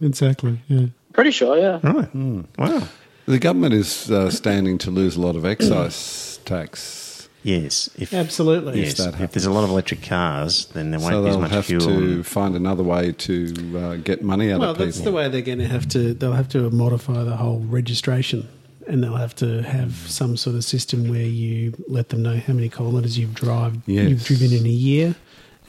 [0.00, 0.58] Exactly.
[0.66, 0.86] Yeah.
[1.18, 1.80] Pretty sure, yeah.
[1.82, 2.14] Right.
[2.56, 2.86] Wow.
[3.26, 7.28] The government is uh, standing to lose a lot of excise tax.
[7.42, 7.90] Yes.
[7.98, 8.82] If Absolutely.
[8.82, 11.34] yes, that if there's a lot of electric cars, then there won't So be as
[11.34, 11.80] they'll much have fuel.
[11.80, 14.84] to find another way to uh, get money out Well, of people.
[14.86, 16.14] Well, that's the way they're going to have to.
[16.14, 18.46] They'll have to modify the whole registration,
[18.86, 22.52] and they'll have to have some sort of system where you let them know how
[22.52, 24.08] many kilometres you've drive Yes.
[24.08, 25.16] you've driven in a year,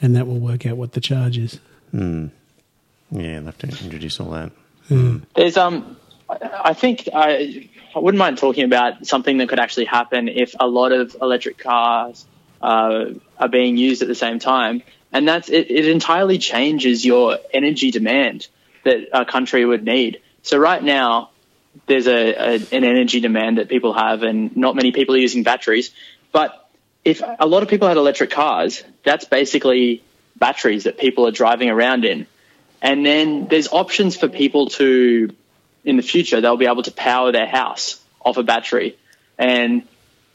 [0.00, 1.58] and that will work out what the charge is.
[1.92, 2.28] yeah,
[3.10, 4.52] they'll have to introduce all that.
[5.34, 5.96] There's um,
[6.28, 10.54] I I think I I wouldn't mind talking about something that could actually happen if
[10.58, 12.24] a lot of electric cars
[12.62, 13.06] uh,
[13.38, 14.82] are being used at the same time,
[15.12, 15.70] and that's it.
[15.70, 18.48] It entirely changes your energy demand
[18.84, 20.20] that a country would need.
[20.42, 21.30] So right now,
[21.86, 25.42] there's a, a an energy demand that people have, and not many people are using
[25.42, 25.90] batteries.
[26.32, 26.68] But
[27.04, 30.02] if a lot of people had electric cars, that's basically
[30.36, 32.26] batteries that people are driving around in.
[32.82, 35.34] And then there's options for people to,
[35.84, 38.96] in the future, they'll be able to power their house off a battery.
[39.38, 39.82] And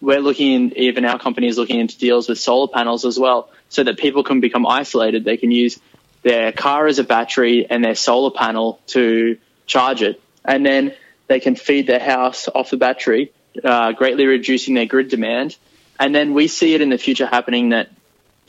[0.01, 3.83] we're looking, even our company is looking into deals with solar panels as well, so
[3.83, 5.23] that people can become isolated.
[5.23, 5.79] They can use
[6.21, 10.21] their car as a battery and their solar panel to charge it.
[10.43, 10.93] And then
[11.27, 13.31] they can feed their house off the battery,
[13.63, 15.57] uh, greatly reducing their grid demand.
[15.99, 17.89] And then we see it in the future happening that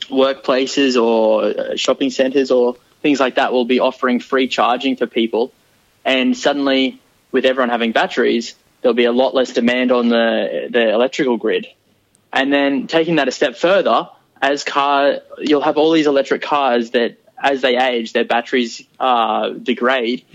[0.09, 2.75] workplaces or uh, shopping centers or
[3.07, 5.53] things like that will be offering free charging for people.
[6.03, 6.99] And suddenly,
[7.31, 11.67] with everyone having batteries, there'll be a lot less demand on the, the electrical grid.
[12.33, 14.09] And then taking that a step further,
[14.41, 19.51] as car, you'll have all these electric cars that, as they age, their batteries uh,
[19.51, 20.25] degrade.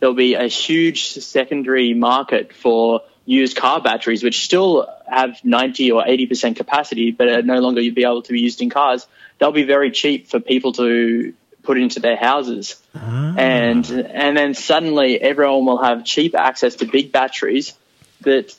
[0.00, 6.02] There'll be a huge secondary market for used car batteries, which still have 90 or
[6.02, 9.06] 80% capacity, but are no longer you'd be able to be used in cars.
[9.38, 12.80] They'll be very cheap for people to put into their houses.
[12.94, 13.34] Ah.
[13.36, 17.74] And, and then suddenly everyone will have cheap access to big batteries
[18.22, 18.54] that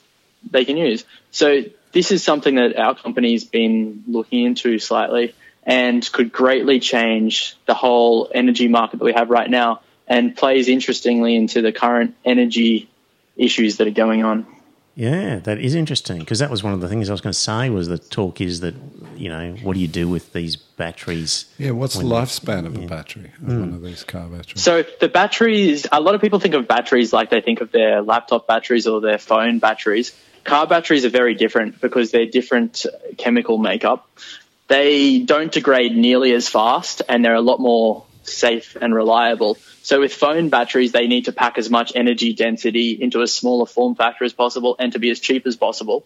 [0.50, 1.04] they can use.
[1.30, 7.56] So this is something that our company's been looking into slightly and could greatly change
[7.66, 12.14] the whole energy market that we have right now and plays interestingly into the current
[12.24, 12.88] energy
[13.36, 14.46] issues that are going on.
[14.96, 17.38] Yeah, that is interesting because that was one of the things I was going to
[17.38, 17.68] say.
[17.68, 18.74] Was the talk is that
[19.16, 21.46] you know what do you do with these batteries?
[21.58, 23.60] yeah, what's the lifespan of a battery, of Hmm.
[23.60, 24.62] one of these car batteries?
[24.62, 28.02] So the batteries, a lot of people think of batteries like they think of their
[28.02, 30.12] laptop batteries or their phone batteries.
[30.44, 32.86] Car batteries are very different because they're different
[33.18, 34.08] chemical makeup.
[34.68, 39.58] They don't degrade nearly as fast and they're a lot more safe and reliable.
[39.82, 43.66] So with phone batteries, they need to pack as much energy density into a smaller
[43.66, 46.04] form factor as possible and to be as cheap as possible.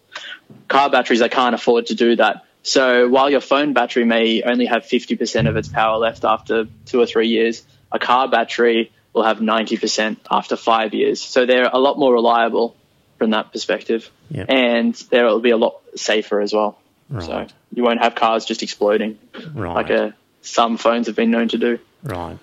[0.67, 2.45] Car batteries, they can't afford to do that.
[2.63, 6.99] So while your phone battery may only have 50% of its power left after two
[6.99, 11.21] or three years, a car battery will have 90% after five years.
[11.21, 12.75] So they're a lot more reliable
[13.17, 14.09] from that perspective.
[14.29, 14.45] Yep.
[14.49, 16.77] And they'll be a lot safer as well.
[17.21, 19.17] So you won't have cars just exploding
[19.55, 19.73] Right.
[19.73, 20.11] like uh
[20.43, 21.79] some phones have been known to do.
[22.03, 22.37] Right.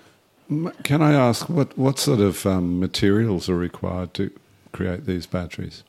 [0.83, 4.31] Can I ask what, what sort of um, materials are required to
[4.71, 5.83] create these batteries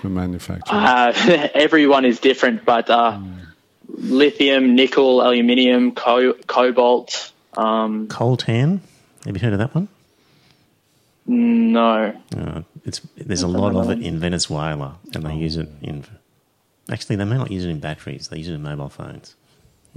[0.00, 0.80] for manufacturing?
[0.80, 1.12] Uh,
[1.54, 3.18] everyone is different, but uh,
[3.88, 7.32] lithium, nickel, aluminium, co- cobalt.
[7.56, 8.80] Um, Coltan.
[9.26, 9.88] Have you heard of that one?
[11.26, 16.04] no, Uh, it's there's a lot of it in Venezuela, and they use it in.
[16.90, 18.28] Actually, they may not use it in batteries.
[18.28, 19.36] They use it in mobile phones.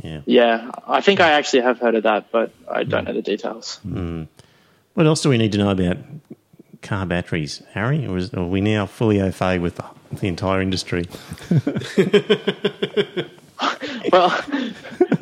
[0.02, 0.22] Yeah.
[0.26, 3.80] yeah, I think I actually have heard of that, but I don't know the details.
[3.84, 5.98] What else do we need to know about
[6.82, 8.06] car batteries, Harry?
[8.08, 9.86] Or is, are we now fully au fait with the,
[10.20, 11.06] the entire industry?
[14.12, 14.30] Well,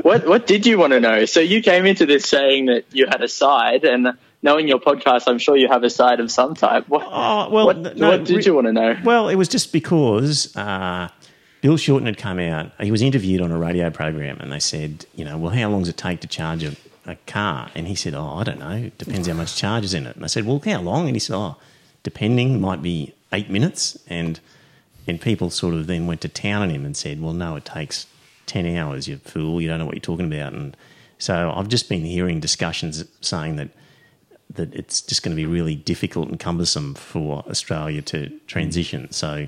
[0.01, 1.25] what what did you want to know?
[1.25, 5.23] So you came into this saying that you had a side, and knowing your podcast,
[5.27, 6.89] I'm sure you have a side of some type.
[6.89, 8.97] What, Oh, well, what, no, what did re- you want to know?
[9.03, 11.09] Well, it was just because uh,
[11.61, 12.71] Bill Shorten had come out.
[12.79, 15.81] He was interviewed on a radio program, and they said, you know, well, how long
[15.81, 17.69] does it take to charge a, a car?
[17.75, 18.91] And he said, oh, I don't know.
[18.97, 20.15] Depends how much charge is in it.
[20.15, 21.05] And I said, well, how long?
[21.07, 21.57] And he said, oh,
[22.03, 23.97] depending, might be eight minutes.
[24.07, 24.39] And
[25.07, 27.65] and people sort of then went to town on him and said, well, no, it
[27.65, 28.05] takes
[28.45, 29.07] ten hours.
[29.07, 29.61] You fool.
[29.61, 30.53] You don't know what you're talking about.
[30.53, 30.75] And
[31.17, 33.69] so I've just been hearing discussions saying that
[34.55, 39.11] that it's just going to be really difficult and cumbersome for Australia to transition.
[39.11, 39.47] So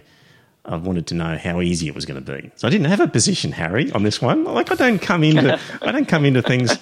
[0.66, 2.52] I wanted to know how easy it was going to be.
[2.56, 4.46] So I didn't have a position, Harry, on this one.
[4.46, 6.78] Like I don't come into I don't come into things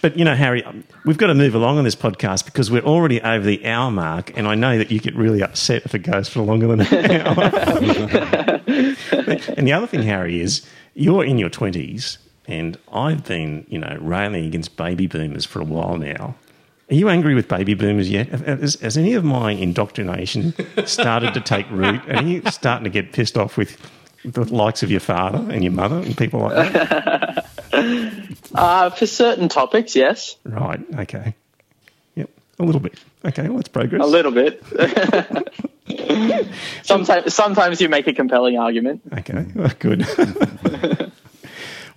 [0.00, 2.82] But you know, Harry, um, we've got to move along on this podcast because we're
[2.82, 6.00] already over the hour mark, and I know that you get really upset if it
[6.00, 7.44] goes for longer than an hour.
[9.56, 13.96] and the other thing, Harry, is you're in your twenties, and I've been, you know,
[14.00, 16.34] railing against baby boomers for a while now.
[16.90, 18.28] Are you angry with baby boomers yet?
[18.28, 20.54] Has, has any of my indoctrination
[20.86, 22.00] started to take root?
[22.10, 23.76] Are you starting to get pissed off with
[24.24, 27.46] the likes of your father and your mother and people like that?
[28.52, 30.80] Uh, for certain topics, yes, Right.
[30.98, 31.34] Okay.
[32.16, 32.30] Yep.
[32.58, 32.98] A little bit.
[33.24, 33.44] Okay.
[33.48, 34.02] Well, that's progress.
[34.02, 34.60] a little bit.
[36.82, 39.02] sometimes, sometimes you make a compelling argument.
[39.18, 39.46] Okay.
[39.54, 40.04] Well, good.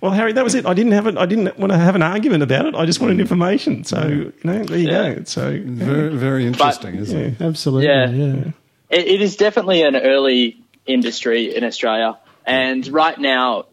[0.04, 0.66] Well, Harry, that was it.
[0.66, 1.16] I didn't have it.
[1.16, 2.74] I didn't want to have an argument about it.
[2.74, 3.84] I just wanted information.
[3.84, 5.14] So you know, there you Yeah.
[5.14, 5.24] go.
[5.24, 7.40] So Very, very interesting, isn't it?
[7.40, 7.86] Absolutely.
[7.86, 8.10] Yeah.
[8.10, 8.34] Yeah.
[8.90, 12.18] it, it is definitely an early industry in Australia.
[12.44, 13.64] And right now,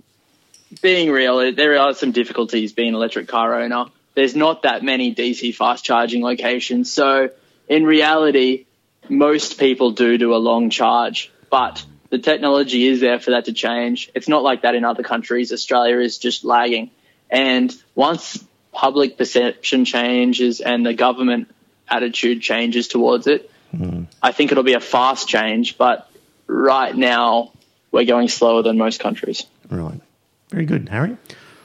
[0.82, 3.88] being real, there are some difficulties being an electric car owner.
[4.15, 6.89] There's not that many DC fast charging locations.
[6.93, 7.27] So
[7.67, 8.67] in reality,
[9.09, 13.53] most people do do a long charge, but the technology is there for that to
[13.53, 14.12] change.
[14.14, 15.51] It's not like that in other countries.
[15.51, 16.91] Australia is just lagging.
[17.30, 18.43] And once
[18.74, 21.49] public perception changes and the government
[21.88, 24.03] attitude changes towards it, hmm.
[24.22, 26.12] I think it'll be a fast change, but
[26.47, 27.53] right now
[27.91, 29.45] we're going slower than most countries.
[29.70, 30.01] right.
[30.49, 31.16] Very good, Harry.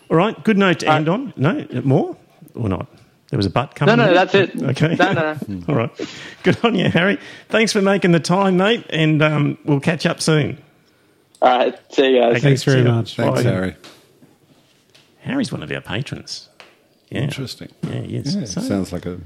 [0.09, 0.43] All right.
[0.45, 1.35] Good note to uh, end on.
[1.37, 2.17] No more
[2.55, 2.87] or not.
[3.31, 3.97] There was a butt coming.
[3.97, 4.15] No, no, in?
[4.15, 4.55] that's it.
[4.63, 4.95] Okay.
[4.95, 5.65] No, no, no.
[5.69, 5.91] All right.
[6.45, 7.19] Good on you, Harry.
[7.49, 10.63] Thanks for making the time, mate, and um, we'll catch up soon.
[11.43, 12.33] All right, see you guys.
[12.33, 12.95] Okay, Thanks very see ya.
[12.95, 13.17] much.
[13.17, 13.51] Thanks, Bye.
[13.51, 13.77] Harry.
[15.21, 16.49] Harry's one of our patrons.
[17.11, 17.23] Yeah.
[17.23, 17.69] Interesting.
[17.83, 18.35] Yeah, he is.
[18.37, 19.19] Yeah, So- sounds like a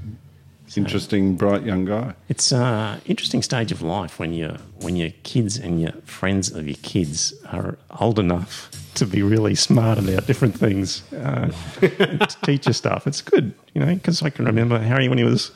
[0.75, 2.13] interesting, bright young guy.
[2.29, 6.67] It's an interesting stage of life when you when your kids and your friends of
[6.67, 11.47] your kids are old enough to be really smart about different things, uh,
[11.79, 13.07] to teach you stuff.
[13.07, 15.51] It's good, you know, because I can remember Harry when he was,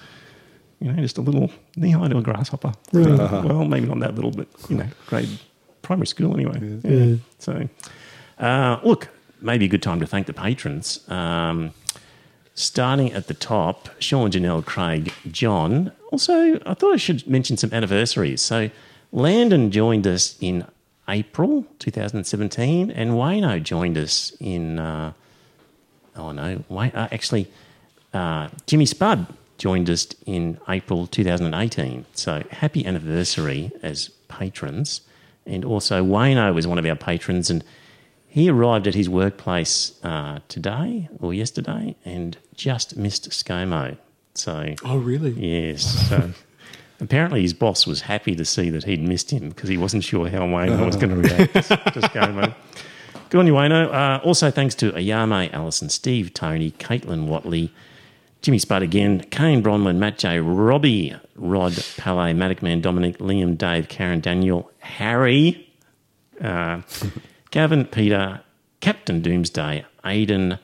[0.79, 2.73] you know, just a little knee high to a grasshopper.
[2.93, 5.29] well, maybe not that little, but you know, grade
[5.81, 6.79] primary school anyway.
[6.83, 7.15] Yeah.
[7.39, 7.69] So,
[8.39, 9.09] uh, look,
[9.41, 11.07] maybe a good time to thank the patrons.
[11.09, 11.73] Um,
[12.57, 15.91] Starting at the top, Sean, Janelle, Craig, John.
[16.13, 18.41] Also, I thought I should mention some anniversaries.
[18.41, 18.69] So,
[19.11, 20.65] Landon joined us in
[21.07, 25.13] April 2017, and Wayno joined us in, uh,
[26.15, 27.49] oh no, Wayne, uh, actually,
[28.13, 29.27] uh, Jimmy Spud
[29.57, 32.05] joined us in April 2018.
[32.13, 35.01] So, happy anniversary as patrons.
[35.45, 37.63] And also, Wayno was one of our patrons, and
[38.27, 43.97] he arrived at his workplace uh, today or yesterday and just missed ScoMo.
[44.33, 45.31] So, Oh, really?
[45.31, 46.09] yes.
[46.09, 46.31] So,
[46.99, 50.27] apparently, his boss was happy to see that he'd missed him because he wasn't sure
[50.29, 52.53] how Wayno was going to react Just to ScoMo.
[53.29, 53.91] Good on you, Wayno.
[53.91, 57.71] Uh, also, thanks to Ayame, Allison, Steve, Tony, Caitlin Watley,
[58.41, 63.89] Jimmy Spud again, Kane Bronwyn, Matt J, Robbie, Rod, Palais, Matic Man, Dominic, Liam, Dave,
[63.89, 65.67] Karen, Daniel, Harry,
[66.39, 66.81] uh,
[67.51, 68.41] Gavin, Peter,
[68.81, 70.59] Captain Doomsday, Aidan,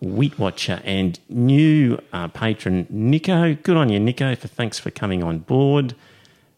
[0.00, 3.54] Wheat Watcher, and new uh, patron Nico.
[3.54, 5.94] Good on you, Nico, for thanks for coming on board.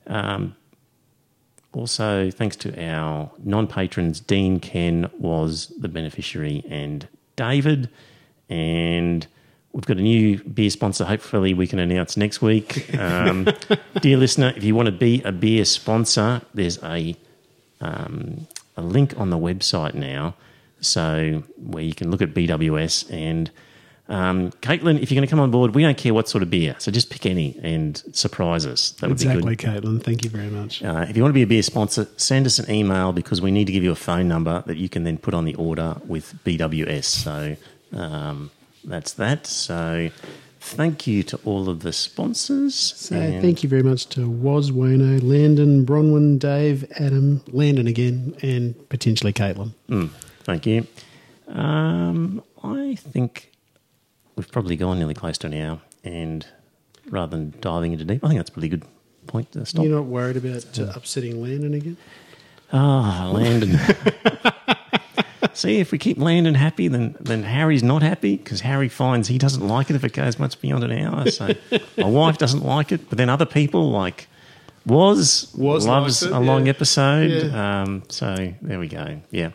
[0.06, 0.56] Um,
[1.72, 7.88] also, thanks to our non patrons, Dean Ken was the beneficiary, and David.
[8.48, 9.26] And
[9.72, 12.92] we've got a new beer sponsor, hopefully, we can announce next week.
[12.98, 13.46] Um,
[14.00, 17.14] dear listener, if you want to be a beer sponsor, there's a
[17.80, 20.34] um, a link on the website now,
[20.80, 23.50] so where you can look at BWS and
[24.08, 25.00] um, Caitlin.
[25.02, 26.90] If you're going to come on board, we don't care what sort of beer, so
[26.90, 28.92] just pick any and surprise us.
[28.92, 29.82] That would Exactly, be good.
[29.84, 30.02] Caitlin.
[30.02, 30.82] Thank you very much.
[30.82, 33.50] Uh, if you want to be a beer sponsor, send us an email because we
[33.50, 35.96] need to give you a phone number that you can then put on the order
[36.06, 37.04] with BWS.
[37.04, 37.56] So
[37.92, 38.50] um,
[38.84, 39.46] that's that.
[39.46, 40.08] So
[40.60, 42.74] thank you to all of the sponsors.
[42.74, 48.88] So thank you very much to Was Wayno, Landon, Bronwyn, Dave, Adam, Landon again, and
[48.88, 49.72] potentially Caitlin.
[49.88, 50.10] Mm,
[50.48, 50.86] thank you.
[51.46, 53.52] Um, I think
[54.34, 56.46] we've probably gone nearly close to an hour, and
[57.10, 58.82] rather than diving into deep, I think that's a pretty good
[59.26, 59.84] point to stop.
[59.84, 61.98] You're not worried about uh, upsetting Landon again?
[62.72, 63.78] Ah, Landon.
[65.52, 69.38] See, if we keep Landon happy, then then Harry's not happy because Harry finds he
[69.38, 71.30] doesn't like it if it goes much beyond an hour.
[71.30, 71.48] So
[71.98, 74.28] my wife doesn't like it, but then other people like
[74.86, 76.70] was Was loves it, a long yeah.
[76.70, 77.30] episode.
[77.52, 77.82] Yeah.
[77.82, 79.20] Um, so there we go.
[79.30, 79.50] Yeah.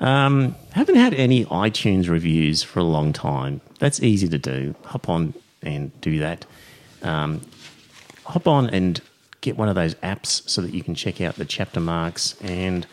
[0.00, 3.60] Um, haven't had any iTunes reviews for a long time.
[3.78, 4.74] That's easy to do.
[4.84, 6.44] Hop on and do that.
[7.02, 7.40] Um,
[8.24, 9.00] hop on and
[9.40, 12.36] get one of those apps so that you can check out the chapter marks.
[12.42, 12.86] And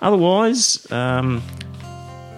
[0.00, 1.42] otherwise, um,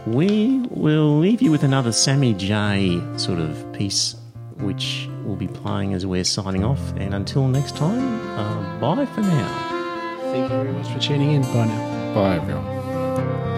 [0.06, 4.14] we will leave you with another Sammy J sort of piece,
[4.58, 6.80] which we'll be playing as we're signing off.
[6.96, 10.18] And until next time, uh, bye for now.
[10.32, 11.42] Thank you very much for tuning in.
[11.42, 12.14] Bye now.
[12.14, 13.55] Bye, everyone.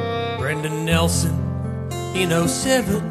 [0.48, 1.36] Brendan Nelson
[2.16, 3.04] in 07.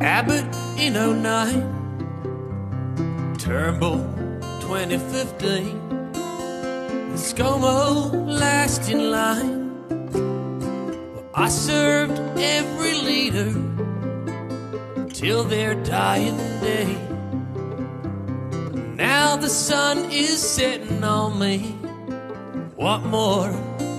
[0.00, 0.46] Abbott
[0.78, 3.36] in 09.
[3.36, 3.98] Turnbull
[4.62, 5.78] 2015.
[7.12, 9.70] ScoMo last in line.
[11.34, 13.52] I served every leader
[15.10, 16.96] till their dying day.
[18.96, 21.76] Now the sun is setting on me.
[22.76, 23.52] What more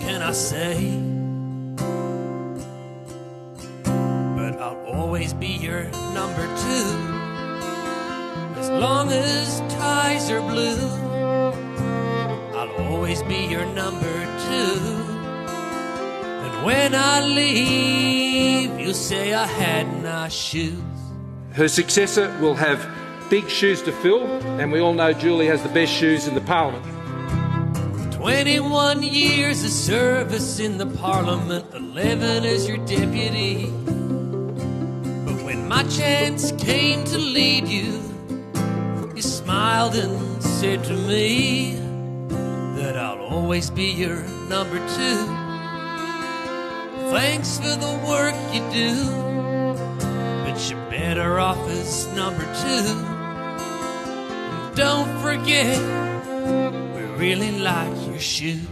[0.06, 1.00] can I say?
[4.36, 6.90] But I'll always be your number two.
[8.60, 10.90] As long as ties are blue,
[12.58, 14.16] I'll always be your number
[14.48, 14.80] two.
[16.44, 20.84] And when I leave, you'll say I had nice shoes.
[21.54, 22.86] Her successor will have
[23.30, 24.26] big shoes to fill,
[24.60, 27.03] and we all know Julie has the best shoes in the parliament.
[28.24, 33.66] 21 years of service in the parliament, 11 as your deputy.
[35.26, 38.02] But when my chance came to lead you,
[39.14, 41.76] you smiled and said to me
[42.78, 45.26] that I'll always be your number two.
[47.12, 49.04] Thanks for the work you do,
[50.46, 52.88] but you're better off as number two.
[54.76, 56.14] Don't forget,
[57.18, 58.68] really like your shoes.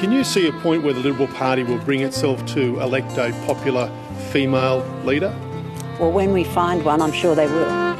[0.00, 3.32] Can you see a point where the Liberal Party will bring itself to elect a
[3.46, 3.90] popular
[4.32, 5.34] female leader?
[5.98, 7.90] Well, when we find one, I'm sure they will.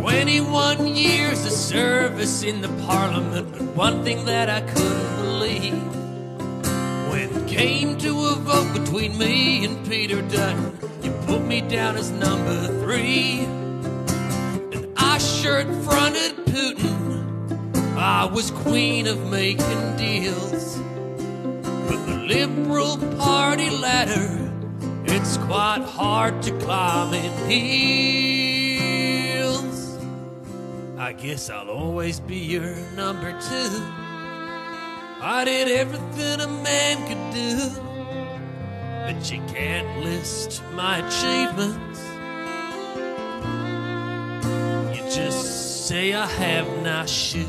[0.00, 5.74] 21 years of service in the parliament, but one thing that I couldn't believe
[7.10, 10.91] when it came to a vote between me and Peter Dutton, you
[11.26, 13.40] put me down as number three.
[14.74, 17.24] And I shirt fronted Putin,
[17.96, 20.78] I was queen of making deals.
[21.62, 24.50] But the Liberal Party ladder,
[25.04, 28.82] it's quite hard to climb in heels.
[30.98, 33.82] I guess I'll always be your number two.
[35.24, 37.70] I did everything a man could do,
[39.06, 42.00] but you can't list my achievements.
[44.96, 47.46] You just say I have nice shoes.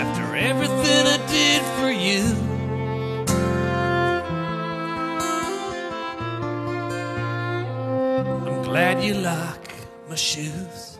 [0.00, 2.22] After everything I did for you.
[8.46, 9.74] I'm glad you like
[10.08, 10.99] my shoes.